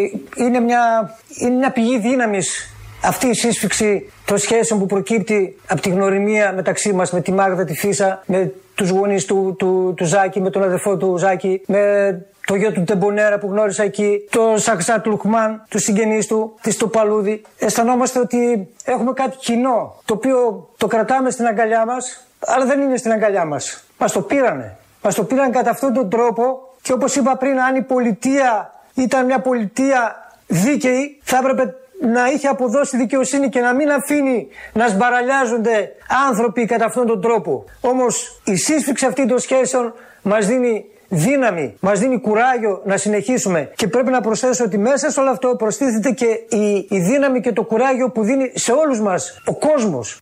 [0.43, 5.89] είναι, μια, είναι μια πηγή δύναμης αυτή η σύσφυξη των σχέσεων που προκύπτει από τη
[5.89, 10.41] γνωριμία μεταξύ μας με τη Μάγδα, τη Φίσα, με τους γονείς του, του, του Ζάκη,
[10.41, 15.05] με τον αδερφό του Ζάκη, με το γιο του Τεμπονέρα που γνώρισα εκεί, το Σαξάτ
[15.05, 17.41] Λουκμάν, τους συγγενείς του, της Τοπαλούδη.
[17.59, 22.97] Αισθανόμαστε ότι έχουμε κάτι κοινό, το οποίο το κρατάμε στην αγκαλιά μας, αλλά δεν είναι
[22.97, 23.83] στην αγκαλιά μας.
[23.97, 24.77] Μας το πήρανε.
[25.01, 29.25] Μας το πήραν κατά αυτόν τον τρόπο και όπως είπα πριν, αν η πολιτεία ήταν
[29.25, 30.15] μια πολιτεία
[30.47, 35.91] δίκαιη, θα έπρεπε να είχε αποδώσει δικαιοσύνη και να μην αφήνει να σμπαραλιάζονται
[36.29, 37.65] άνθρωποι κατά αυτόν τον τρόπο.
[37.81, 43.87] Όμως η σύσφυξη αυτή των σχέσεων μας δίνει δύναμη, μας δίνει κουράγιο να συνεχίσουμε και
[43.87, 47.63] πρέπει να προσθέσω ότι μέσα σε όλο αυτό προστίθεται και η, η δύναμη και το
[47.63, 50.17] κουράγιο που δίνει σε όλους μας ο κόσμος.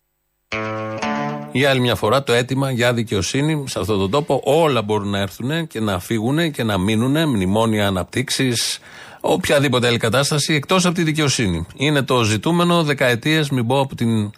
[1.52, 5.18] Για άλλη μια φορά το αίτημα για δικαιοσύνη σε αυτόν τον τόπο όλα μπορούν να
[5.18, 8.80] έρθουν και να φύγουν και να μείνουν μνημόνια αναπτύξεις
[9.20, 11.66] οποιαδήποτε άλλη κατάσταση εκτός από τη δικαιοσύνη.
[11.76, 14.30] Είναι το ζητούμενο δεκαετίες, μην πω από την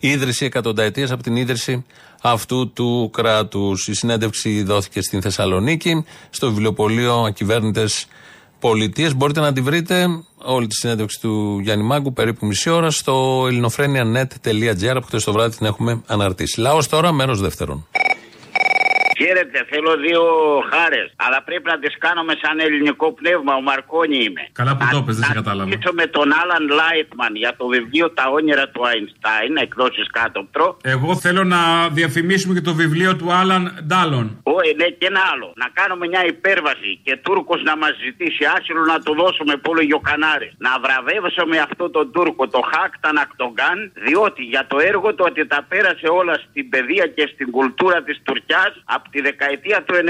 [0.00, 1.84] ίδρυση, εκατονταετίες από την ίδρυση
[2.22, 3.88] αυτού του κράτους.
[3.88, 8.06] Η συνέντευξη δόθηκε στην Θεσσαλονίκη, στο βιβλιοπωλείο Ακυβέρνητες
[8.60, 9.14] Πολιτείες.
[9.16, 14.96] Μπορείτε να τη βρείτε όλη τη συνέντευξη του Γιάννη Μάγκου περίπου μισή ώρα στο ελληνοφρένια.net.gr
[15.00, 16.60] που χθε το βράδυ την έχουμε αναρτήσει.
[16.60, 17.86] Λαός τώρα, μέρος δεύτερον.
[19.18, 20.22] Χαίρετε, θέλω δύο
[20.70, 21.08] χάρες.
[21.16, 23.52] Αλλά πρέπει να τις κάνουμε σαν ελληνικό πνεύμα.
[23.54, 24.42] Ο Μαρκόνι είμαι.
[24.52, 25.70] Καλά που το πες, δεν σε κατάλαβα.
[25.84, 30.76] Θα με τον Άλαν Λάιτμαν για το βιβλίο Τα όνειρα του Αϊνστάιν, εκδόσεις κάτωπτρο.
[30.82, 34.26] Εγώ θέλω να διαφημίσουμε και το βιβλίο του Άλαν Ντάλον.
[34.42, 35.52] Όχι, ναι, και ένα άλλο.
[35.62, 40.48] Να κάνουμε μια υπέρβαση και Τούρκος να μας ζητήσει άσυλο να το δώσουμε πόλο Γιοκανάρη.
[40.66, 45.60] Να βραβεύσουμε αυτό τον Τούρκο, το Χάκτα Ακτογκάν, διότι για το έργο του ότι τα
[45.68, 50.00] πέρασε όλα στην παιδεία και στην κουλτούρα της Τουρκιάς από τη δεκαετία του 90.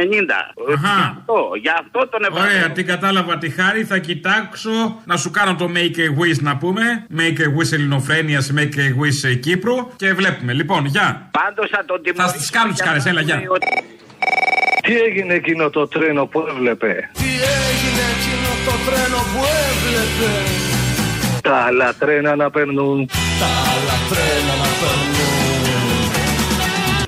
[0.75, 0.97] Αχα.
[0.97, 2.55] Γι' αυτό, γι' αυτό τον ευρωπαϊκό.
[2.55, 3.85] Ωραία, την κατάλαβα τη χάρη.
[3.85, 7.07] Θα κοιτάξω να σου κάνω το Make a Wish να πούμε.
[7.17, 9.75] Make a Wish Ελληνοφρένειας, Make a Wish ε, Κύπρου.
[9.97, 10.53] Και βλέπουμε.
[10.53, 11.29] Λοιπόν, γεια.
[11.31, 13.43] Πάντως θα τον Θα τις κάνω τι κάρε, έλα, γεια.
[14.83, 20.33] Τι έγινε εκείνο το τρένο που έβλεπε; Τι έγινε εκείνο το τρένο που έβλεπε;
[21.43, 23.07] Τα άλλα τρένα να περνούν.
[23.41, 25.46] Τα άλλα τρένα να περνούν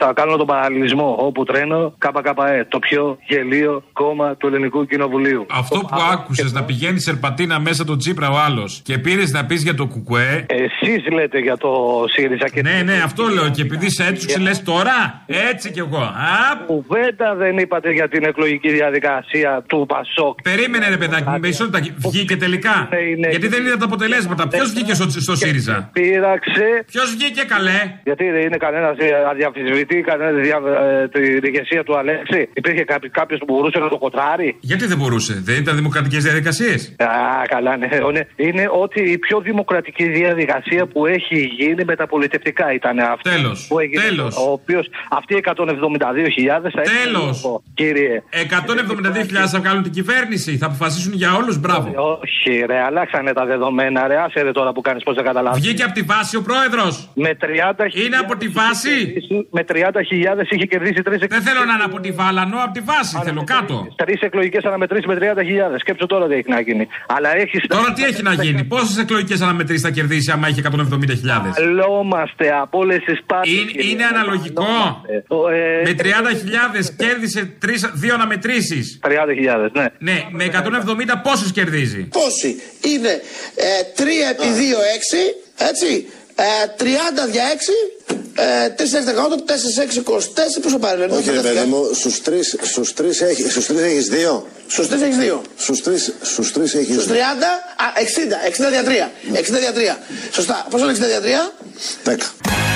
[0.00, 5.46] Θα κάνω τον παραλληλισμό όπου τρένο ΚΚΕ, το πιο γελίο κόμμα του Ελληνικού Κοινοβουλίου.
[5.50, 9.62] Αυτό που άκουσες να πηγαίνεις σερπατίνα μέσα τον Τσίπρα ο άλλος και πήρες να πεις
[9.62, 10.46] για το Κουκουέ.
[10.48, 12.62] Εσείς λέτε για το ΣΥΡΙΖΑ και.
[12.62, 13.48] Ναι, ναι, αυτό λέω.
[13.50, 15.24] Και επειδή σε έτουξε, λες τώρα.
[15.26, 15.98] Έτσι κι εγώ.
[15.98, 20.42] Α, Κουβέντα δεν είπατε για την εκλογική διαδικασία του Πασόκ.
[20.42, 21.80] Περίμενε, ρε παιδάκι μου, με ισότητα.
[21.96, 22.88] Βγήκε τελικά.
[23.30, 24.48] Γιατί δεν είδα τα αποτελέσματα.
[24.48, 26.84] Ποιος βγήκε στο, στο ΣΥΡΙΖΑ; Πήραξε.
[26.86, 28.96] Ποιος βγήκε καλέ; Γιατί δεν είναι κανένας
[29.30, 30.58] αδιαφυσβητή κανένα δια,
[31.02, 32.48] ε, την ηγεσία του Αλέξη.
[32.54, 34.56] Υπήρχε κάποιος που μπορούσε να το κοτράρει.
[34.60, 36.94] Γιατί δεν μπορούσε, δεν ήταν δημοκρατικές διαδικασίες.
[36.98, 37.06] Α,
[37.48, 37.88] καλά, ναι.
[38.08, 43.30] Είναι, είναι ότι η πιο δημοκρατική διαδικασία που έχει γίνει μεταπολιτευτικά ήταν αυτή.
[43.30, 43.68] Τέλος.
[44.08, 44.36] Τέλος.
[44.36, 47.60] Ο οποίος αυτοί οι 172.000 θα Τέλος.
[47.74, 48.22] Κύριε.
[48.30, 50.56] 172.000 θα βγάλουν την κυβέρνηση.
[50.56, 51.58] Θα αποφασίσουν για όλους.
[51.58, 51.92] Μπράβο.
[52.20, 54.06] Όχι, ρε, αλλάξανε τα δεδομένα.
[54.06, 55.60] Ρε, άσε ρε τώρα που κάνεις πώς δεν καταλάβεις.
[55.62, 57.10] Βγήκε από τη βάση ο πρόεδρος.
[57.14, 58.04] Με 30.000.
[58.04, 59.14] Είναι από τη βάση.
[59.50, 59.77] Με 30.000
[60.50, 63.86] είχε κερδίσει τρεις Δεν θέλω να είναι από τη Βάλανο, από τη βάση θέλω κάτω.
[63.96, 65.78] Τρεις εκλογικές αναμετρήσεις με 30.000.
[65.78, 66.88] Σκέψω τώρα τι έχει να γίνει.
[67.06, 67.66] Αλλά έχει.
[67.66, 71.52] Τώρα τι έχει να γίνει, πόσες εκλογικές αναμετρήσεις θα κερδίσει άμα έχει 170.000.
[71.56, 73.52] Αλόμαστε από όλες τις πάρτες.
[73.52, 74.64] Είναι, είναι αναλογικό.
[75.52, 79.00] Ε, με 30.000 κέρδισε τρεις, δύο αναμετρήσεις.
[79.02, 79.86] 30.000, ναι.
[79.98, 82.50] Ναι, με 170 πόσε κερδίζει; Πόσοι;
[82.92, 83.12] Είναι
[83.54, 84.78] ε, 3 επί 2,
[85.58, 86.06] 6, έτσι;
[86.40, 86.44] Ε,
[86.78, 88.82] 30 δια 6 ε, 3-6-18,
[90.58, 91.16] 4-6-24, πόσο πάρει, Λένε.
[91.16, 93.66] Όχι, ρε παιδί μου, στους τρεις στους τρεις έχει στους
[94.08, 94.46] δύο.
[94.66, 95.42] Στους τρεις έχεις δύο.
[95.56, 97.00] Στους τρεις στους τρεις έχεις δύο.
[97.00, 97.16] Στου 30,
[97.76, 99.10] α, 60, 60 δια 3.
[99.32, 99.98] 60 δια 3.
[100.32, 100.66] Σωστά.
[100.70, 101.52] Πόσο είναι 60 δια 3?
[102.04, 102.67] 10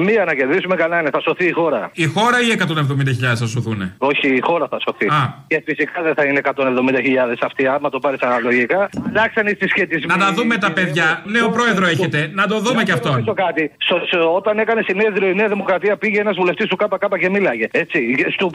[0.00, 1.90] μία να κερδίσουμε καλά είναι, θα σωθεί η χώρα.
[1.92, 5.06] Η χώρα ή 170.000 θα σωθούν; Όχι, η χώρα θα σωθεί.
[5.06, 5.22] Α.
[5.46, 8.88] Και φυσικά δεν θα είναι 170.000 αυτοί, άμα το πάρει αναλογικά.
[9.08, 10.06] Αλλάξαν οι συσχετισμοί.
[10.06, 11.22] Να τα δούμε τα παιδιά.
[11.24, 12.30] Νέο πρόεδρο έχετε.
[12.34, 13.12] Να το δούμε κι Να αυτόν.
[13.12, 13.70] ρωτήσω κάτι.
[13.78, 17.66] Στο- στο- όταν έκανε συνέδριο η Νέα Δημοκρατία πήγε ένας βουλευτής του ΚΚ και μίλαγε.
[17.70, 17.98] Έτσι.
[18.34, 18.46] Στο,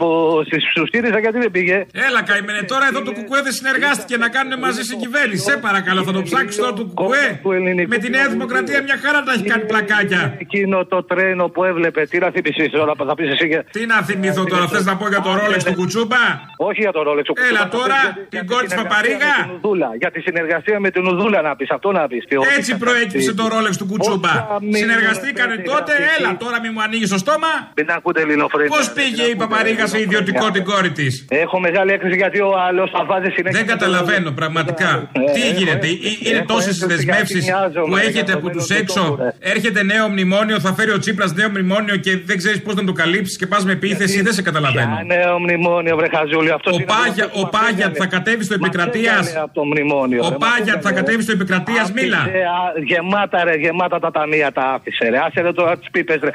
[0.46, 2.62] στη- στου ΣΥΡΙΖΑ γιατί δεν πήγε; Έλα, καημένε.
[2.62, 5.42] Τώρα εδώ το Κουκουέ δεν συνεργάστηκε να κάνουν μαζί στην κυβέρνηση.
[5.50, 7.40] Σε παρακαλώ, θα το ψάξει τώρα το Κουκουέ.
[7.86, 10.36] Με τη Νέα Δημοκρατία μια χαρά τα έχει κάνει πλακάκια.
[10.38, 13.48] Εκείνο το τρένο που έβλεπε, τι να θυμηθεί τώρα, θα πει εσύ.
[13.48, 16.22] και- Τι να θυμηθώ τώρα, θε να πω για το Ρόλεξ του Κουτσούμπα.
[16.68, 17.26] Όχι για το Ρόλεξ.
[17.28, 19.32] ο Έλα Κουτσούμπας, τώρα, για- για την τη κόρη τη συνεργασία Παπαρίγα.
[19.38, 19.88] με την Ουδούλα.
[20.02, 22.18] Για τη συνεργασία με την Ουδούλα να πει, αυτό να πει.
[22.58, 24.34] Έτσι προέκυψε το Ρόλεξ του Κουτσούμπα.
[24.80, 27.50] Συνεργαστήκανε τότε, έλα τώρα μη μου ανοίγει το στόμα.
[27.76, 28.68] Μην ακούτε ελληνοφρένια.
[28.74, 31.06] Πώ πήγε η Παπαρίγα σε ιδιωτικό την κόρη τη.
[31.28, 33.58] Έχω μεγάλη έκρηξη γιατί ο άλλο θα βάζει συνέχεια.
[33.58, 34.90] Δεν καταλαβαίνω πραγματικά.
[35.34, 37.40] Τι γίνεται, Ε, είναι τόσε δεσμεύσει
[37.88, 39.18] που έχετε από του έξω.
[39.38, 42.92] Έρχεται νέο μνημόνιο, θα φέρει ο Τσίπρα νέο μνημόνιο και δεν ξέρεις πώς να το
[42.92, 44.22] καλύψεις και πας με επίθεση.
[44.22, 44.94] Δεν σε καταλαβαίνω.
[44.94, 46.50] Ποια νέο μνημόνιο, βρε Χαζούλη.
[46.50, 49.36] Αυτός Ο Πάγια, ο Πάγια θα κατέβει στο επικρατείας.
[49.36, 50.20] από το μνημόνιο.
[50.24, 50.36] Ο ρε.
[50.44, 52.16] Πάγια θα κατέβει στο επικρατείας, μίλα.
[52.22, 55.18] Άφησε, α, Γεμάτα ρε, γεμάτα τα ταμεία τα άφησε ρε.
[55.26, 56.30] Άσε ρε τώρα τις πίπες ρε.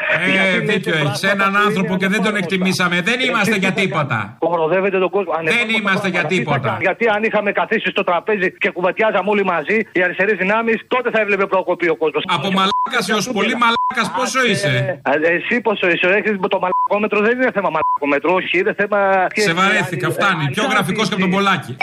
[0.56, 1.26] Ε, δίκιο έχει.
[1.36, 3.02] Έναν άνθρωπο και δεν τον εκτιμήσαμε.
[3.10, 4.36] Δεν είμαστε για τίποτα.
[4.40, 5.32] Κοροδεύετε τον κόσμο.
[5.44, 6.78] Δεν είμαστε για τίποτα.
[6.82, 11.20] Γιατί αν είχαμε καθίσει στο τραπέζι και κουβατιάζαμε όλοι μαζί οι αριστερές δυνάμεις, τότε θα
[11.24, 12.24] έβλεπε προκοπή ο κόσμος.
[12.28, 14.73] Από μαλάκας έως πολύ μαλάκας πόσο είσαι;
[15.22, 19.28] Εσύ πόσο είσαι, έχεις το μαλακόμετρο δεν είναι θέμα μαλακόμετρο, όχι, είναι θέμα.
[19.34, 20.50] Σε βαρέθηκα, φτάνει.
[20.52, 21.78] Πιο γραφικός και από τον Πολάκη.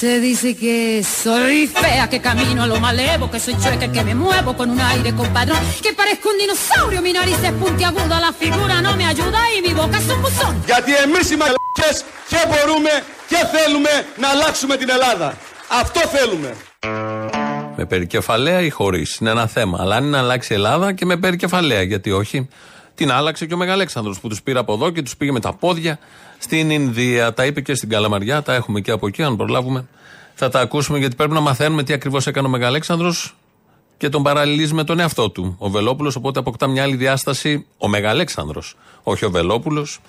[0.00, 4.14] Se dice que soy fea, que camino a lo malevo, que soy chueca, que me
[4.14, 8.74] muevo con un aire compadrón, que parezco un dinosaurio, mi nariz es puntiaguda, la figura
[8.86, 10.54] no me ayuda y mi boca es un buzón.
[10.66, 12.90] Γιατί εμείς οι μαλακές και μπορούμε
[13.28, 15.36] και θέλουμε να αλλάξουμε την Ελλάδα.
[15.68, 16.54] Αυτό θέλουμε.
[17.76, 19.16] Με περικεφαλαία ή χωρίς.
[19.16, 19.78] Είναι ένα θέμα.
[19.80, 22.48] Αλλά αν είναι να αλλάξει η Ελλάδα και με περικεφαλαία, γιατί όχι.
[22.94, 25.52] Την άλλαξε και ο Μεγαλέξανδρος που τους πήρε από εδώ και τους πήγε με τα
[25.52, 25.98] πόδια
[26.40, 27.34] στην Ινδία.
[27.34, 29.86] Τα είπε και στην Καλαμαριά, τα έχουμε και από εκεί, αν προλάβουμε.
[30.34, 33.36] Θα τα ακούσουμε γιατί πρέπει να μαθαίνουμε τι ακριβώς έκανε ο Μεγαλέξανδρος
[33.96, 35.54] και τον παραλληλίζει με τον εαυτό του.
[35.58, 40.00] Ο Βελόπουλος, οπότε αποκτά μια άλλη διάσταση ο Μεγαλέξανδρος, όχι ο Βελόπουλος.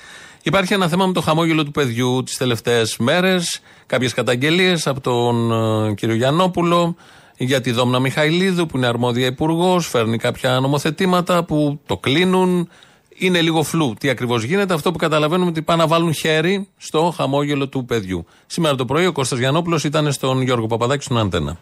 [0.43, 3.61] Υπάρχει ένα θέμα με το χαμόγελο του παιδιού τις τελευταίες μέρες.
[3.85, 5.51] Κάποιες καταγγελίες από τον
[5.89, 6.95] ε, κύριο Γιαννόπουλο
[7.37, 9.87] για τη Δόμνα Μιχαηλίδου που είναι αρμόδια υπουργός.
[9.87, 12.69] Φέρνει κάποια νομοθετήματα που το κλείνουν.
[13.23, 17.13] Είναι λίγο φλού τι ακριβώς γίνεται; Αυτό που καταλαβαίνουμε ότι πάνε να βάλουν χέρι στο
[17.17, 18.25] χαμόγελο του παιδιού.
[18.45, 21.57] Σήμερα το πρωί ο Κώστας Γιαννόπουλος ήταν στον Γιώργο Παπαδάκη στον Αντένα.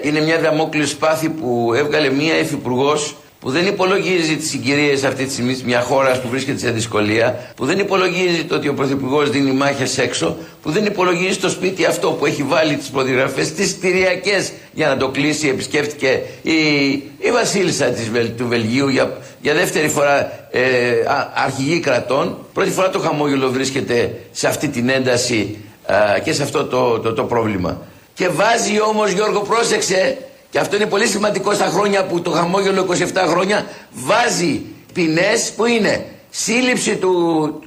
[0.00, 5.32] Είναι μια δαμόκλειο σπάθη που έβγαλε μία υφυπουργός που δεν υπολογίζει τις συγκυρίες αυτή τη
[5.32, 9.52] στιγμή μια χώρα που βρίσκεται σε δυσκολία, που δεν υπολογίζει το ότι ο Πρωθυπουργός δίνει
[9.52, 14.52] μάχες έξω, που δεν υπολογίζει το σπίτι αυτό που έχει βάλει τις προδιαγραφές, τις κτηριακές
[14.72, 15.48] για να το κλείσει.
[15.48, 16.52] Επισκέφτηκε η,
[17.18, 20.60] η Βασίλισσα της, του Βελγίου για, για δεύτερη φορά ε,
[21.34, 22.38] αρχηγή κρατών.
[22.52, 25.56] Πρώτη φορά το χαμόγελο βρίσκεται σε αυτή την ένταση
[26.24, 27.80] και σε αυτό το, το, το πρόβλημα.
[28.14, 30.16] Και βάζει όμως Γιώργο πρόσεξε
[30.52, 32.96] και αυτό είναι πολύ σημαντικό στα χρόνια που το χαμόγελο 27
[33.28, 37.12] χρόνια βάζει ποινές που είναι σύλληψη του,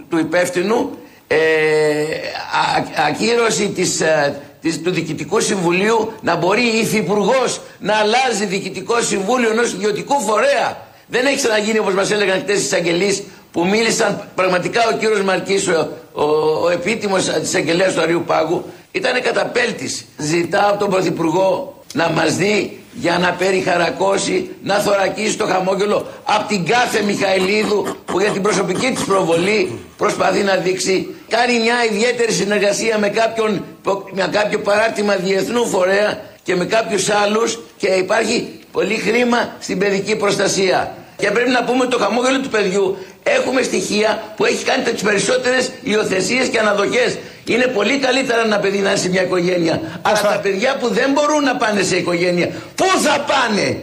[0.09, 7.61] του υπεύθυνου, ε, α, ακύρωση της, ε, της, του Διοικητικού Συμβουλίου να μπορεί η Υφυπουργός
[7.79, 10.77] να αλλάζει Διοικητικό Συμβούλιο ενός ιδιωτικού φορέα.
[11.07, 15.67] Δεν έχει ξαναγίνει όπως μας έλεγαν χτες οι εισαγγελείς που μίλησαν πραγματικά ο κύριος Μαρκής,
[15.67, 16.23] ο, ο,
[16.63, 20.05] ο επίτιμος της εισαγγελίας του Αριού Πάγου, ήταν καταπέλτης.
[20.17, 26.47] Ζητά από τον Πρωθυπουργό να μας δει για να περιχαρακώσει, να θωρακίσει το χαμόγελο από
[26.47, 31.15] την κάθε Μιχαηλίδου που για την προσωπική της προβολή προσπαθεί να δείξει.
[31.29, 33.63] Κάνει μια ιδιαίτερη συνεργασία με, κάποιον,
[34.11, 40.15] με κάποιο παράρτημα διεθνού φορέα και με κάποιους άλλους και υπάρχει πολύ χρήμα στην παιδική
[40.15, 40.95] προστασία.
[41.17, 45.71] Και πρέπει να πούμε το χαμόγελο του παιδιού έχουμε στοιχεία που έχει κάνει τις περισσότερες
[45.83, 47.17] υιοθεσίες και αναδοχές.
[47.45, 49.81] Είναι πολύ καλύτερα ένα παιδί να είναι σε μια οικογένεια.
[50.01, 53.77] Αλλά τα παιδιά που δεν μπορούν να πάνε σε οικογένεια, πού θα πάνε;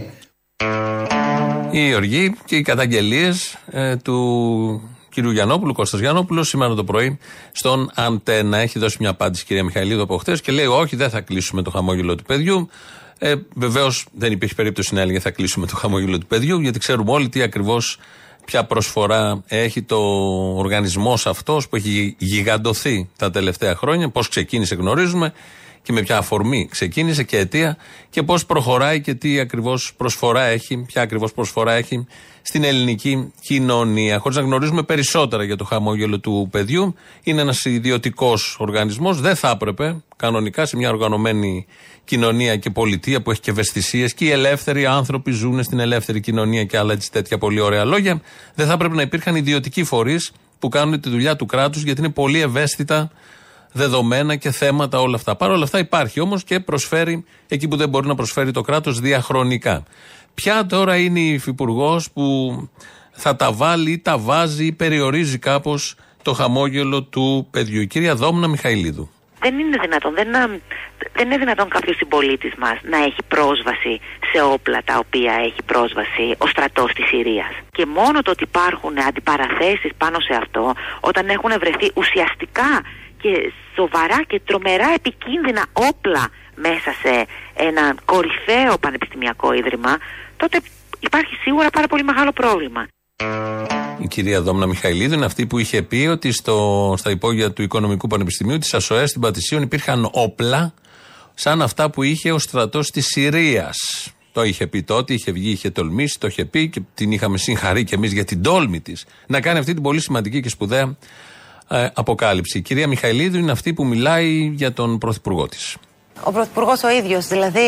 [1.71, 7.19] Η οργή και οι καταγγελίες ε, του κυρίου Γιαννόπουλου, Κώστας Γιαννόπουλου, σήμερα το πρωί
[7.53, 8.59] στον Αντένα.
[8.59, 11.63] Έχει δώσει μια απάντηση η κυρία Μιχαηλίδου από χτες και λέει: Όχι, δεν θα κλείσουμε
[11.63, 12.69] το χαμόγελο του παιδιού.
[13.25, 17.11] Ε, Βεβαίως δεν υπήρχε περίπτωση να έλεγε θα κλείσουμε το χαμόγελο του παιδιού, γιατί ξέρουμε
[17.11, 17.99] όλοι τι ακριβώς
[18.45, 19.99] ποια προσφορά έχει το
[20.57, 25.33] οργανισμός αυτός που έχει γιγαντωθεί τα τελευταία χρόνια, πώς ξεκίνησε γνωρίζουμε
[25.83, 27.77] και με ποια αφορμή ξεκίνησε και αιτία
[28.11, 32.07] και πώς προχωράει και τι ακριβώς προσφορά έχει, ποια ακριβώς προσφορά έχει
[32.43, 34.19] στην ελληνική κοινωνία.
[34.19, 36.95] Χωρίς να γνωρίζουμε περισσότερα για το χαμόγελο του παιδιού.
[37.23, 39.21] Είναι ένας ιδιωτικός οργανισμός.
[39.21, 41.67] Δεν θα έπρεπε κανονικά σε μια οργανωμένη
[42.05, 46.65] κοινωνία και πολιτεία που έχει και ευαισθησίες και οι ελεύθεροι άνθρωποι ζουν στην ελεύθερη κοινωνία
[46.65, 48.21] και άλλα έτσι τέτοια πολύ ωραία λόγια.
[48.55, 52.11] Δεν θα έπρεπε να υπήρχαν ιδιωτικοί φορείς που κάνουν τη δουλειά του κράτους γιατί είναι
[52.11, 53.11] πολύ ευαίσθητα
[53.73, 55.37] δεδομένα και θέματα όλα αυτά.
[55.37, 59.01] Παρ' όλα αυτά υπάρχει όμως και προσφέρει εκεί που δεν μπορεί να προσφέρει το κράτος
[59.01, 59.83] διαχρονικά.
[60.35, 62.57] Ποια τώρα είναι η υφυπουργός που
[63.13, 68.15] θα τα βάλει ή τα βάζει ή περιορίζει κάπως το χαμόγελο του παιδιού; Η κυρία
[68.15, 69.11] Δόμνα Μιχαηλίδου.
[69.41, 70.29] Δεν είναι δυνατόν, δεν,
[71.13, 74.01] δεν είναι δυνατόν κάποιος συμπολίτης μας να έχει πρόσβαση
[74.33, 77.53] σε όπλα τα οποία έχει πρόσβαση ο στρατός της Συρίας.
[77.73, 82.71] Και μόνο το ότι υπάρχουν αντιπαραθέσεις πάνω σε αυτό, όταν έχουν βρεθεί ουσιαστικά
[83.23, 89.99] και σοβαρά και τρομερά επικίνδυνα όπλα μέσα σε ένα κορυφαίο πανεπιστημιακό ίδρυμα,
[90.37, 90.61] τότε
[91.01, 92.87] υπάρχει σίγουρα πάρα πολύ μεγάλο πρόβλημα.
[93.99, 98.07] Η κυρία Δόμνα Μιχαηλίδου είναι αυτή που είχε πει ότι στο, στα υπόγεια του Οικονομικού
[98.07, 100.75] Πανεπιστημίου της ΑΣΟΕ στην Πατησίων υπήρχαν όπλα
[101.35, 103.77] σαν αυτά που είχε ο στρατός της Συρίας.
[104.33, 107.85] Το είχε πει τότε, είχε βγει, είχε τολμήσει, το είχε πει και την είχαμε συγχαρεί
[107.85, 110.97] κι εμείς για την τόλμη της να κάνει αυτή την πολύ σημαντική και σπουδαία
[111.69, 112.59] ε, αποκάλυψη.
[112.59, 115.77] Η κυρία Μιχαηλίδου είναι αυτή που μιλάει για τον πρωθυπουργό της.
[116.25, 117.61] Ο πρωθυπουργός ο ίδιος, δηλαδή.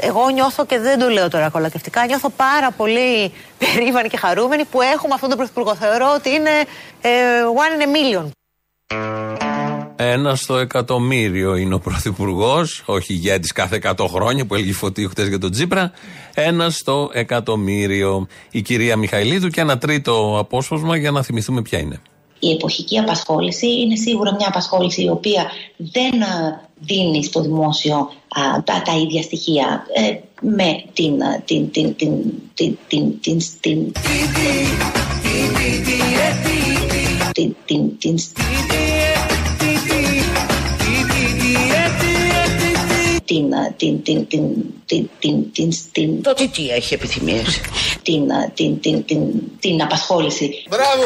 [0.00, 3.32] εγώ νιώθω και δεν το λέω τώρα κολακευτικά, νιώθω πάρα πολύ
[3.62, 5.74] περήφανη και χαρούμενη που έχουμε αυτόν τον πρωθυπουργό.
[5.74, 6.50] Θεωρώ ότι είναι
[7.00, 7.10] ε,
[7.54, 8.30] one in a million.
[10.02, 15.28] Ένα στο εκατομμύριο είναι ο πρωθυπουργός, όχι ηγέτης κάθε 100 χρόνια που έλεγε φωτή χτες
[15.28, 15.92] για τον Τζίπρα.
[16.34, 18.26] Ένα στο εκατομμύριο.
[18.50, 22.00] Η κυρία Μιχαηλίδου και ένα τρίτο απόσπασμα για να θυμηθούμε ποια είναι.
[22.38, 26.12] Η εποχική απασχόληση είναι σίγουρα μια απασχόληση η οποία δεν
[26.78, 28.08] δίνει στο δημόσιο
[28.64, 31.12] τα, τα ίδια στοιχεία ε, με την,
[31.44, 32.16] την, την, την,
[32.54, 33.92] την, την, την, την,
[37.32, 38.18] την, την, την,
[43.36, 44.54] ε, την, την, την,
[44.86, 47.60] την, την, την, την, Το τι τι έχει επιθυμίες;
[48.02, 49.18] την, ε, την, την, την,
[49.60, 50.50] την απασχόληση.
[50.70, 51.04] Μπράβο!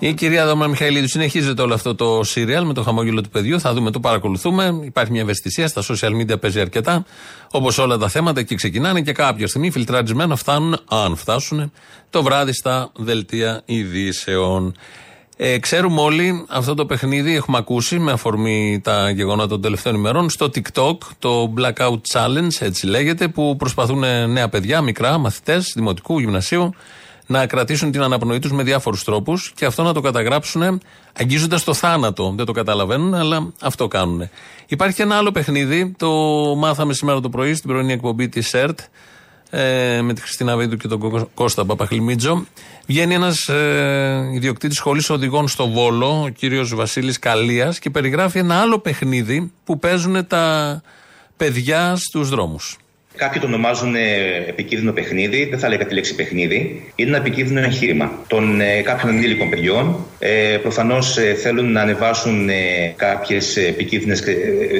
[0.00, 3.60] Η κυρία Δόμα Μιχαηλίδου συνεχίζεται όλο αυτό το σύριαλ με το χαμόγελο του παιδιού.
[3.60, 4.80] Θα δούμε, το παρακολουθούμε.
[4.84, 5.68] Υπάρχει μια ευαισθησία.
[5.68, 7.04] Στα social media παίζει αρκετά.
[7.50, 11.72] Όπως όλα τα θέματα εκεί ξεκινάνε και κάποια στιγμή φιλτραρισμένα φτάνουν, αν φτάσουν,
[12.10, 14.74] το βράδυ στα δελτία ειδήσεων.
[15.40, 20.30] Ε, ξέρουμε όλοι αυτό το παιχνίδι, έχουμε ακούσει με αφορμή τα γεγονότα των τελευταίων ημερών
[20.30, 23.98] στο TikTok, το Blackout Challenge, έτσι λέγεται, που προσπαθούν
[24.30, 26.74] νέα παιδιά, μικρά, μαθητές, δημοτικού, γυμνασίου,
[27.26, 30.80] να κρατήσουν την αναπνοή τους με διάφορους τρόπους και αυτό να το καταγράψουν
[31.12, 32.32] αγγίζοντας το θάνατο.
[32.36, 34.28] Δεν το καταλαβαίνουν, αλλά αυτό κάνουν.
[34.66, 36.10] Υπάρχει και ένα άλλο παιχνίδι, το
[36.56, 38.78] μάθαμε σήμερα το πρωί στην πρωινή εκπομπή της ΕΡΤ,
[39.50, 42.46] ε, με τη Χριστίνα Βίδου και τον Κο- Κώστα Παπαχλημίτζο.
[42.86, 48.60] Βγαίνει ένας ε, ιδιοκτήτης σχολής οδηγών στο Βόλο, ο κύριος Βασίλης Καλίας, και περιγράφει ένα
[48.60, 50.82] άλλο παιχνίδι που παίζουν τα
[51.36, 52.76] παιδιά στους δρόμους.
[53.18, 54.00] Κάποιοι το ονομάζουν ε,
[54.48, 56.82] επικίνδυνο παιχνίδι, δεν θα λέγα τη λέξη παιχνίδι.
[56.94, 60.06] Είναι ένα επικίνδυνο εγχείρημα των ε, κάποιων ενήλικων παιδιών.
[60.18, 62.54] Ε, Προφανώς θέλουν να ανεβάσουν ε,
[62.96, 64.22] κάποιες επικίνδυνες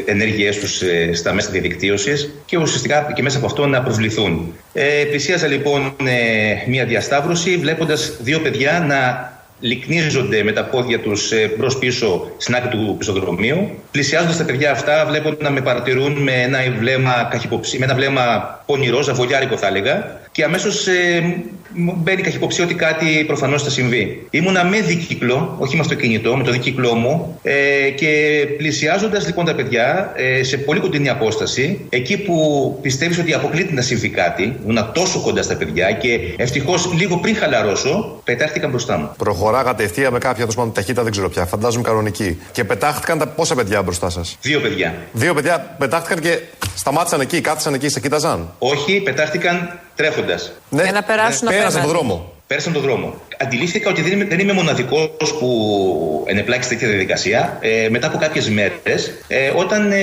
[0.05, 4.55] ενέργειές τους ε, στα μέσα διαδικτύωσης και ουσιαστικά και μέσα από αυτό να προσβληθούν.
[4.72, 11.32] Ε, πλησίαζα λοιπόν ε, μια διασταύρωση βλέποντας δύο παιδιά να λυκνίζονται με τα πόδια τους
[11.56, 13.70] μπρος πίσω στην άκρη του πεζοδρομίου.
[13.90, 18.57] Πλησιάζοντας τα παιδιά αυτά, βλέπω να με παρατηρούν με ένα βλέμμα, καχυποψή, με ένα βλέμμα
[18.68, 20.20] πονηρό, ζαβολιάρικο θα έλεγα.
[20.32, 21.42] Και αμέσως ε,
[21.74, 24.26] μου μπαίνει καχυποψία ότι κάτι προφανώς θα συμβεί.
[24.30, 27.38] Ήμουνα με δίκυκλο, όχι με αυτοκίνητο, με το δίκυκλό μου.
[27.42, 28.08] Ε, και
[28.56, 32.36] πλησιάζοντας λοιπόν τα παιδιά ε, σε πολύ κοντινή απόσταση, εκεί που
[32.82, 37.36] πιστεύεις ότι αποκλείται να συμβεί κάτι, ήμουνα τόσο κοντά στα παιδιά και ευτυχώς λίγο πριν
[37.36, 39.10] χαλαρώσω, πετάχτηκαν μπροστά μου.
[39.16, 41.44] Προχωράγατε ευθεία με κάποια τόσο ταχύτητα, δεν ξέρω πια.
[41.46, 42.38] Φαντάζομαι κανονική.
[42.52, 44.94] Και πετάχτηκαν τα πόσα παιδιά μπροστά σας; Δύο παιδιά.
[45.12, 46.38] Δύο παιδιά πετάχτηκαν και
[46.74, 50.52] σταμάτησαν εκεί, κάθισαν εκεί, σε κοίταζαν; Όχι, πετάχτηκαν τρέχοντας.
[50.68, 51.86] Ναι, Για να περάσουν πέρασαν απέναντι.
[51.86, 52.32] τον δρόμο.
[52.46, 53.20] Πέρασαν τον δρόμο.
[53.38, 57.59] Αντιλήφθηκα ότι δεν είμαι, δεν είμαι μοναδικός που ενεπλάκη σε τέτοια διαδικασία.
[57.61, 59.98] Ε, μετά από κάποιες μέρες, ε, όταν ε,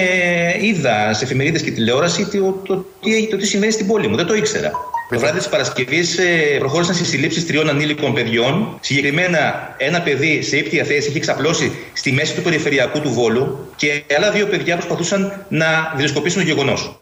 [0.61, 4.15] είδα σε εφημερίδες και τηλεόραση το, το, τι, το τι συμβαίνει στην πόλη μου.
[4.15, 4.71] Δεν το ήξερα.
[5.09, 8.77] Το βράδυ της Παρασκευής ε, προχώρησαν στι συλλήψεις τριών ανήλικων παιδιών.
[8.81, 14.03] Συγκεκριμένα, ένα παιδί σε ύπτια θέση είχε ξαπλώσει στη μέση του περιφερειακού του Βόλου και
[14.17, 16.99] άλλα δύο παιδιά προσπαθούσαν να δηλοσκοπήσουν το γεγονός.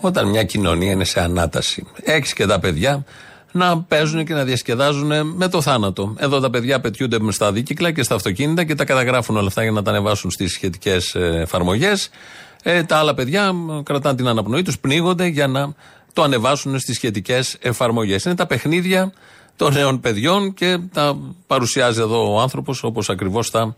[0.00, 3.04] Όταν μια κοινωνία είναι σε ανάταση, έχεις και τα παιδιά
[3.52, 6.14] να παίζουν και να διασκεδάζουν με το θάνατο.
[6.18, 9.62] Εδώ τα παιδιά πετιούνται με στα δίκυκλα και στα αυτοκίνητα και τα καταγράφουν όλα αυτά
[9.62, 12.10] για να τα ανεβάσουν στις σχετικές εφαρμογές.
[12.62, 15.74] Ε, τα άλλα παιδιά μ, κρατάνε την αναπνοή τους, πνίγονται για να
[16.12, 18.24] το ανεβάσουν στις σχετικές εφαρμογές.
[18.24, 19.12] Είναι τα παιχνίδια
[19.56, 23.74] των νέων παιδιών και τα παρουσιάζει εδώ ο άνθρωπος όπως ακριβώς τα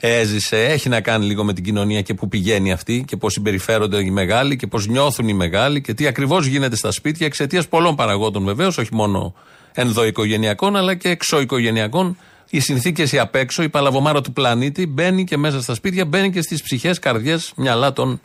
[0.00, 0.64] έζησε.
[0.64, 4.10] Έχει να κάνει λίγο με την κοινωνία και πού πηγαίνει αυτή και πώς συμπεριφέρονται οι
[4.10, 8.44] μεγάλοι και πώς νιώθουν οι μεγάλοι και τι ακριβώς γίνεται στα σπίτια εξαιτίας πολλών παραγόντων
[8.44, 9.34] βεβαίως, όχι μόνο
[9.72, 12.16] ενδοοικογενειακών αλλά και εξωοικογενειακών.
[12.50, 16.30] Οι συνθήκες οι απ' έξω, η παλαβομάρα του πλανήτη μπαίνει και μέσα στα σπίτια, μπαίνει
[16.30, 18.20] και στις ψυχές, καρδιές, μυαλά των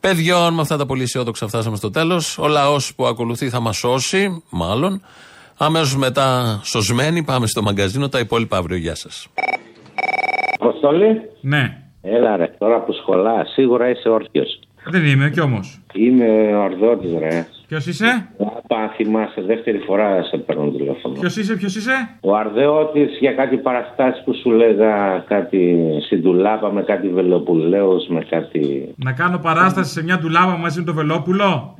[0.00, 0.54] παιδιών.
[0.54, 2.38] Με αυτά τα πολύ αισιόδοξα φτάσαμε στο τέλος.
[2.38, 5.02] Ο λαός που ακολουθεί θα μας σώσει, μάλλον.
[5.56, 8.08] Αμέσως μετά, σωσμένοι, πάμε στο μαγκαζίνο.
[8.08, 8.76] Τα υπόλοιπα αύριο.
[8.76, 9.26] Γεια σας.
[10.58, 11.20] Αποστολή.
[11.40, 11.76] Ναι.
[12.02, 14.60] Έλα ρε, τώρα που σχολάς, σίγουρα είσαι όρθιος.
[14.90, 15.80] Δεν είμαι κι όμως.
[15.94, 17.46] Είμαι ορδότη, ρε.
[17.68, 18.28] Ποιος είσαι;
[18.68, 21.14] Αν θυμάσαι, δεύτερη φορά σε παίρνω τηλέφωνο.
[21.20, 26.72] Ποιος είσαι, ποιος είσαι; Ο Αρδεώτης για κάτι παραστάσεις που σου λέγα, κάτι στην τουλάπα
[26.72, 28.94] με κάτι βελοπουλαίο, με κάτι.
[28.96, 31.74] Να κάνω παράσταση σε μια ντουλάπα μαζί με το Βελόπουλο;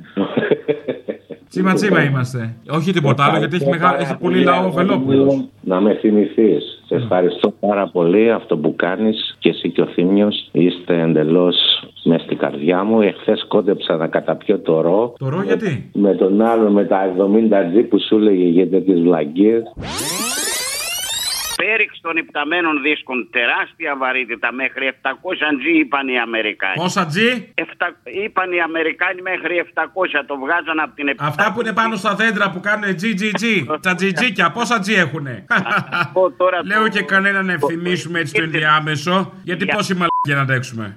[1.49, 2.55] Τσίμα τσίμα είμαστε.
[2.69, 5.45] Όχι τίποτα άλλο γιατί έχει, μεγάλο, έχει πολύ λαό ο Βελόπουλος.
[5.67, 6.81] Να με θυμηθείς.
[6.85, 10.49] Σε ευχαριστώ πάρα πολύ αυτό που κάνεις και εσύ και ο Θήμιος.
[10.51, 11.55] Είστε εντελώς
[12.03, 13.01] μες στην καρδιά μου.
[13.01, 15.13] Εχθές κόντεψα να καταπιώ το ρο.
[15.19, 18.99] Το ρο γιατί; Με τον άλλο με τα 70 G που σου έλεγε για τέτοιες
[19.01, 19.61] βλαγκίε.
[21.61, 25.11] Πέριξ των υπταμένων δίσκων τεράστια βαρύτητα μέχρι 700
[25.61, 26.77] G είπαν οι Αμερικάνοι.
[26.83, 27.17] Πόσα G?
[27.63, 27.87] Εφτα...
[28.25, 32.51] Είπαν οι Αμερικάνοι μέχρι 700 το βγάζαν από την Αυτά που είναι πάνω στα δέντρα
[32.51, 33.43] που κάνουν GGG.
[33.81, 35.45] Τα GGκια, πόσα G έχουνε;
[36.71, 40.95] Λέω και κανένα να ευθυμίσουμε έτσι το ενδιάμεσο, γιατί πόση μαλακία να αντέξουμε.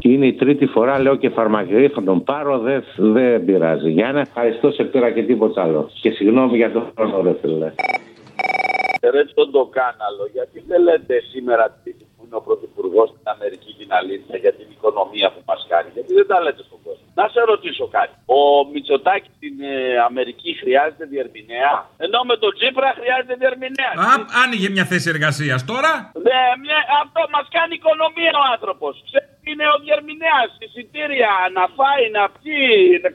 [0.00, 3.90] Είναι η τρίτη φορά, λέω και φαρμακείο, θα τον πάρω, δεν δε πειράζει.
[3.90, 5.90] Για να ευχαριστώ, σε πήρα και τίποτα άλλο.
[6.00, 7.72] Και συγγνώμη για τον χρόνο, ρε φίλε.
[9.00, 11.64] Ρε στον το κάναλο, γιατί δεν λέτε σήμερα
[12.16, 16.10] που είναι ο Πρωθυπουργός στην Αμερική την αλήθεια για την οικονομία που μας κάνει, γιατί
[16.18, 17.06] δεν τα λέτε στον κόσμο.
[17.20, 18.14] Να σε ρωτήσω κάτι.
[18.38, 18.40] Ο
[18.72, 19.72] Μητσοτάκη στην ε,
[20.08, 21.72] Αμερική χρειάζεται διερμηνέα;
[22.04, 23.92] Ενώ με τον Τσίπρα χρειάζεται διερμηνέα.
[24.08, 24.10] Α,
[24.42, 25.92] άνοιγε μια θέση εργασίας τώρα.
[26.28, 28.94] Ναι, μια- αυτό μας κάνει οικονομία ο άνθρωπος.
[29.48, 30.40] Είναι ο διερμηνέα.
[30.64, 32.66] Εισιτήρια, να φάει, να πιει,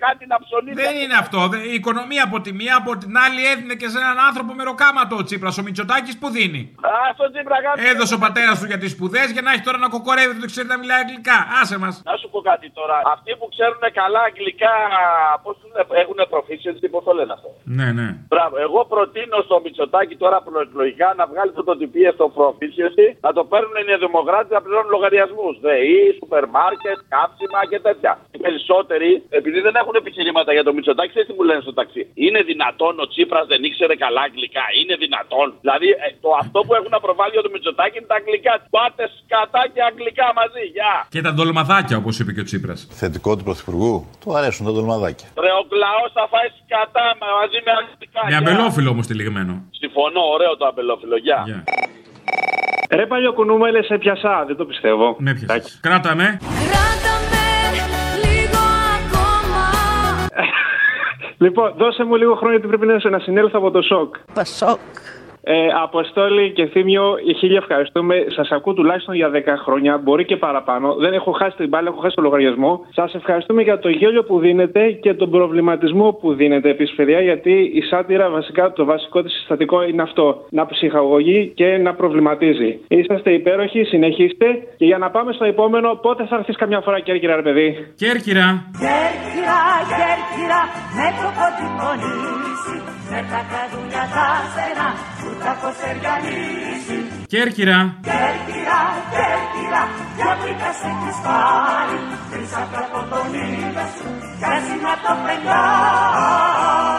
[0.06, 0.78] κάτι να ψωνίσει.
[0.84, 1.40] Δεν είναι αυτό.
[1.52, 4.64] δε- Η οικονομία από τη μία, από την άλλη έδινε και σε έναν άνθρωπο με
[4.70, 5.54] ροκάματο ο Τσίπρας.
[5.62, 6.62] Ο Μητσοτάκης που δίνει.
[6.92, 7.78] Α, στον Τσίπρα κάτι.
[7.92, 10.68] Έδωσε ο πατέρας του για τις σπουδές για να έχει τώρα να κοκορεύει, δεν ξέρει
[10.74, 11.38] να μιλάει αγγλικά.
[11.62, 11.94] Άσε μας.
[12.10, 12.96] Να σου πω κάτι τώρα.
[13.16, 14.74] Αυτοί που ξέρουν καλά αγγλικά,
[15.44, 15.56] πώς
[16.04, 18.08] έχουν proficiency, πώς το λένε αυτό; Ναι, ναι.
[18.32, 18.56] Μπράβο.
[18.68, 23.42] Εγώ προτείνω στο Μητσοτάκι τώρα προεκλογικά να βγάλει αυτό το τυπίε στο proficiency, να το
[23.52, 25.54] παίρνουν οι δημοκράτες να πληρώνουν λογαριασμούς.
[25.66, 28.12] ΔΕΗ, σούπερ μάρκετ, κάψιμα και τέτοια.
[28.36, 29.10] Οι περισσότεροι,
[29.40, 32.02] επειδή δεν έχουν επιχειρήματα για το Μητσοτάκι, ξέρει τι μου λένε στο ταξί.
[32.26, 36.74] Είναι δυνατόν ο Τσίπρας δεν ήξερε καλά αγγλικά; Είναι δυνατόν; Δηλαδή ε, το αυτό που
[36.80, 38.54] έχουν να προβάλλει για το Μητσοτάκι είναι τα αγγλικά.
[38.78, 40.64] Πάτε σκατά και αγγλικά μαζί.
[40.78, 40.94] Γεια.
[41.16, 42.80] Και τα ντολμαδάκια, όπως είπε και ο Τσίπρας.
[43.00, 43.94] Θετικό του Πρωθυπουργού.
[44.22, 45.28] Του αρέσουν τα ντολμαδάκια.
[45.44, 48.22] Ρε, ο κλαός θα φάει σκατά μα- μαζί με αγγλικά.
[48.26, 48.40] Με Γεια.
[48.44, 49.54] αμπελόφιλο όμως τυλιγμένο.
[49.82, 51.16] Συμφωνώ, ωραίο το αμπελόφιλο.
[51.28, 51.40] Γεια.
[52.96, 55.16] Ρε παλιό κουνούμελε σε πιασά, δεν το πιστεύω.
[55.20, 55.80] Με πιάσε.
[55.82, 56.38] Κράτα με.
[61.38, 64.16] Λοιπόν, δώσε μου λίγο χρόνο γιατί πρέπει να, να συνέλθω από το σοκ.
[64.34, 64.80] Πασόκ.
[65.46, 68.26] Ε, Αποστόλη και Θήμιο, χίλια ευχαριστούμε.
[68.28, 70.96] Σας ακούω τουλάχιστον για 10 χρόνια, μπορεί και παραπάνω.
[70.96, 72.86] Δεν έχω χάσει την μπάλα, έχω χάσει το λογαριασμό.
[72.94, 77.72] Σας ευχαριστούμε για το γέλιο που δίνετε και τον προβληματισμό που δίνετε επίσης, παιδιά, γιατί
[77.74, 80.46] η σάτυρα βασικά το βασικό της συστατικό είναι αυτό.
[80.50, 82.80] Να ψυχαγωγεί και να προβληματίζει.
[82.88, 84.46] Είσαστε υπέροχοι, συνεχίστε.
[84.78, 88.48] Και για να πάμε στο επόμενο, πότε θα έρθεις καμιά φορά Κέρκυρα, ρε παιδί; Κέρκυρα.
[88.84, 89.60] Κέρκυρα,
[89.98, 90.62] Κέρκυρα,
[90.98, 92.53] με το ποτικό νήσι,
[93.14, 94.90] με τα καδούνια τα στενά,
[95.20, 96.98] που τα κοσεριανίσει.
[97.34, 97.80] Κέρκυρα.
[98.10, 98.80] Κέρκυρα,
[99.14, 99.84] Κέρκυρα,
[100.18, 101.98] για βρήκα σε έχεις πάρει,
[102.30, 104.06] πίσω από τον ήλιο σου,
[104.40, 106.93] κι ας είναι το φεγγάρι.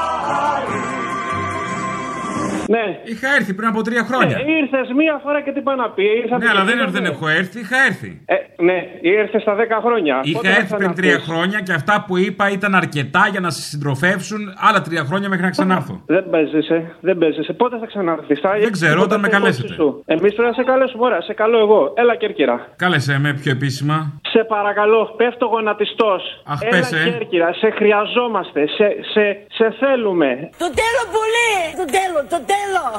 [2.69, 2.99] Ναι.
[3.05, 4.37] Είχα έρθει πριν από τρία χρόνια.
[4.37, 6.03] Ε, ήρθες μία φορά και τι πάει να πει.
[6.23, 8.23] Ήρθα Ναι, αλλά δεν, δεν έχω έρθει, είχα έρθει.
[8.27, 10.15] Ε, ναι, ήρθες στα 10 χρόνια.
[10.17, 13.41] Πότε Είχα θα έρθει πριν ξαναρθείς; τρία χρόνια και αυτά που είπα ήταν αρκετά για
[13.41, 16.03] να σε συντροφεύσουν άλλα τρία χρόνια μέχρι να ξανάρθω.
[16.07, 17.53] Δεν παίζεσαι, δεν παίζεσαι.
[17.53, 19.75] Πότε θα ξαναρθεί, Δεν ξέρω, όταν με καλέσετε.
[20.07, 21.93] Εμείς πρέπει να σε καλέσουμε, ωραία, σε καλώ εγώ.
[21.97, 22.57] Έλα, Κέρκυρα.
[22.77, 24.21] Κάλεσε με πιο επίσημα.
[24.29, 26.43] Σε παρακαλώ, πέφτω γονατιστός.
[26.47, 27.11] Αχ, Έλα, πες, ε.
[27.11, 29.23] Κέρκυρα, σε χρειαζόμαστε, σε, σε,
[29.57, 30.29] σε θέλουμε.
[30.59, 31.53] Το τέλο πολύ!
[31.81, 32.54] Το τέλο, το τέλο!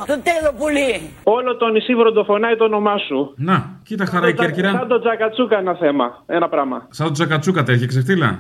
[0.05, 1.09] Το τέλο πολύ!
[1.23, 3.33] Όλο το νησί βροντοφωνάει το όνομά σου.
[3.37, 4.71] Να, κοίτα χαρά η Σαν- Κέρκυρα.
[4.71, 6.23] Σαν το τζακατσούκα ένα θέμα.
[6.25, 6.87] Ένα πράγμα.
[6.89, 8.39] Σαν το τζακατσούκα τρέχει ξεφτύλα.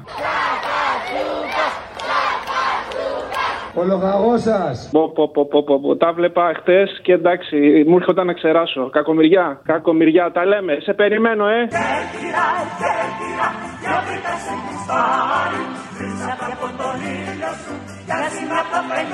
[3.77, 4.89] Ο λογαγό σας.
[4.91, 5.95] Πω, πω, πω, πω, πω, πω.
[5.97, 8.89] Τα βλέπα χτες και εντάξει, μου έρχονταν να ξεράσω.
[8.89, 10.77] Κακομοιριά, κακομοιριά, τα λέμε.
[10.81, 11.59] Σε περιμένω, ε.
[11.59, 12.47] Κέρκυρα,
[12.81, 13.47] Κέρκυρα,
[13.81, 15.61] για βρήκα σε έχεις πάρει,
[15.97, 17.73] πίσω από τον ήλιο σου,
[18.07, 19.11] that's not the thing